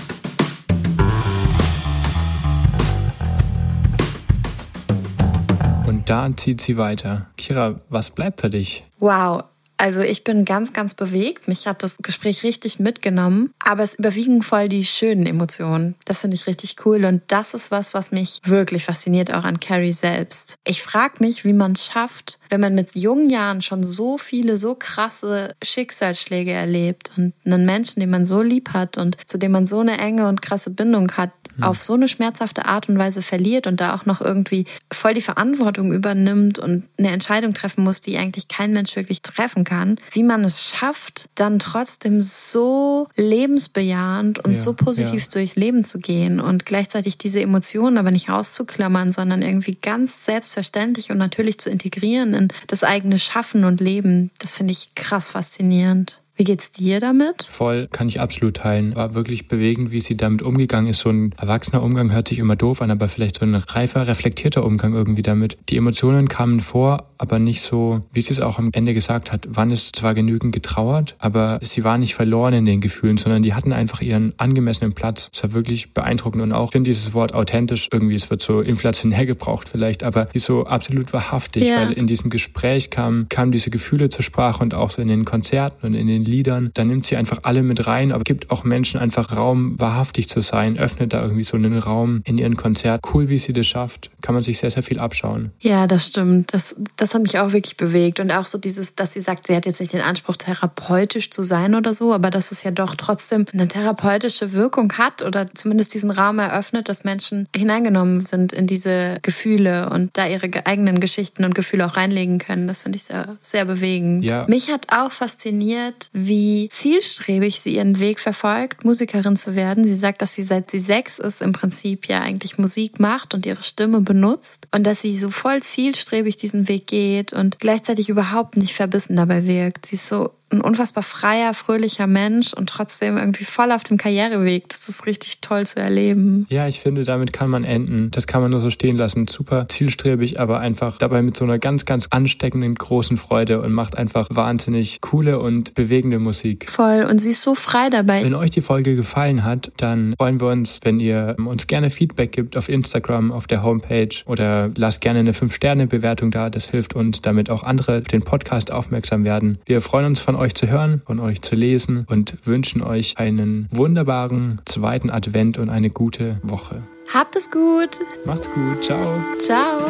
[6.10, 7.26] Da zieht sie weiter.
[7.36, 8.84] Kira, was bleibt für dich?
[8.98, 9.44] Wow,
[9.80, 11.48] also ich bin ganz, ganz bewegt.
[11.48, 13.54] Mich hat das Gespräch richtig mitgenommen.
[13.64, 15.94] Aber es überwiegen voll die schönen Emotionen.
[16.04, 17.04] Das finde ich richtig cool.
[17.04, 20.56] Und das ist was, was mich wirklich fasziniert, auch an Carrie selbst.
[20.64, 24.58] Ich frage mich, wie man es schafft, wenn man mit jungen Jahren schon so viele,
[24.58, 29.52] so krasse Schicksalsschläge erlebt und einen Menschen, den man so lieb hat und zu dem
[29.52, 31.30] man so eine enge und krasse Bindung hat,
[31.60, 31.64] hm.
[31.64, 35.20] auf so eine schmerzhafte Art und Weise verliert und da auch noch irgendwie voll die
[35.20, 40.22] Verantwortung übernimmt und eine Entscheidung treffen muss, die eigentlich kein Mensch wirklich treffen kann, wie
[40.22, 45.30] man es schafft, dann trotzdem so lebensbejahend und ja, so positiv ja.
[45.32, 51.10] durchs Leben zu gehen und gleichzeitig diese Emotionen aber nicht auszuklammern, sondern irgendwie ganz selbstverständlich
[51.10, 54.30] und natürlich zu integrieren in das eigene Schaffen und Leben.
[54.38, 56.20] Das finde ich krass faszinierend.
[56.40, 57.42] Wie geht's dir damit?
[57.50, 58.96] Voll, kann ich absolut teilen.
[58.96, 61.00] War wirklich bewegend, wie sie damit umgegangen ist.
[61.00, 64.64] So ein erwachsener Umgang hört sich immer doof an, aber vielleicht so ein reifer, reflektierter
[64.64, 65.58] Umgang irgendwie damit.
[65.68, 69.48] Die Emotionen kamen vor, aber nicht so, wie sie es auch am Ende gesagt hat.
[69.50, 73.52] Wann ist zwar genügend getrauert, aber sie war nicht verloren in den Gefühlen, sondern die
[73.52, 75.28] hatten einfach ihren angemessenen Platz.
[75.34, 78.62] Es war wirklich beeindruckend und auch, ich finde dieses Wort authentisch irgendwie, es wird so
[78.62, 81.82] inflationär gebraucht vielleicht, aber die ist so absolut wahrhaftig, yeah.
[81.82, 85.26] weil in diesem Gespräch kam, kamen diese Gefühle zur Sprache und auch so in den
[85.26, 88.64] Konzerten und in den Liedern, da nimmt sie einfach alle mit rein, aber gibt auch
[88.64, 93.02] Menschen einfach Raum, wahrhaftig zu sein, öffnet da irgendwie so einen Raum in ihren Konzert.
[93.12, 94.10] Cool, wie sie das schafft.
[94.22, 95.50] Kann man sich sehr, sehr viel abschauen.
[95.60, 96.54] Ja, das stimmt.
[96.54, 98.20] Das, das hat mich auch wirklich bewegt.
[98.20, 101.42] Und auch so dieses, dass sie sagt, sie hat jetzt nicht den Anspruch, therapeutisch zu
[101.42, 105.94] sein oder so, aber dass es ja doch trotzdem eine therapeutische Wirkung hat oder zumindest
[105.94, 111.44] diesen Raum eröffnet, dass Menschen hineingenommen sind in diese Gefühle und da ihre eigenen Geschichten
[111.44, 112.68] und Gefühle auch reinlegen können.
[112.68, 114.24] Das finde ich sehr, sehr bewegend.
[114.24, 114.46] Ja.
[114.48, 119.84] Mich hat auch fasziniert, wie zielstrebig sie ihren Weg verfolgt, Musikerin zu werden.
[119.84, 123.46] Sie sagt, dass sie seit sie sechs ist im Prinzip ja eigentlich Musik macht und
[123.46, 128.56] ihre Stimme benutzt und dass sie so voll zielstrebig diesen Weg geht und gleichzeitig überhaupt
[128.56, 129.86] nicht verbissen dabei wirkt.
[129.86, 134.68] Sie ist so ein unfassbar freier, fröhlicher Mensch und trotzdem irgendwie voll auf dem Karriereweg.
[134.68, 136.46] Das ist richtig toll zu erleben.
[136.48, 138.10] Ja, ich finde, damit kann man enden.
[138.10, 139.28] Das kann man nur so stehen lassen.
[139.28, 143.96] Super zielstrebig, aber einfach dabei mit so einer ganz, ganz ansteckenden großen Freude und macht
[143.96, 146.68] einfach wahnsinnig coole und bewegende Musik.
[146.68, 147.06] Voll.
[147.08, 148.24] Und sie ist so frei dabei.
[148.24, 152.32] Wenn euch die Folge gefallen hat, dann freuen wir uns, wenn ihr uns gerne Feedback
[152.32, 156.50] gibt auf Instagram, auf der Homepage oder lasst gerne eine 5-Sterne-Bewertung da.
[156.50, 159.58] Das hilft uns, damit auch andere den Podcast aufmerksam werden.
[159.66, 163.68] Wir freuen uns von euch zu hören, von euch zu lesen und wünschen euch einen
[163.70, 166.82] wunderbaren zweiten Advent und eine gute Woche.
[167.12, 168.00] Habt es gut.
[168.24, 168.82] Macht's gut.
[168.82, 169.18] Ciao.
[169.38, 169.80] Ciao.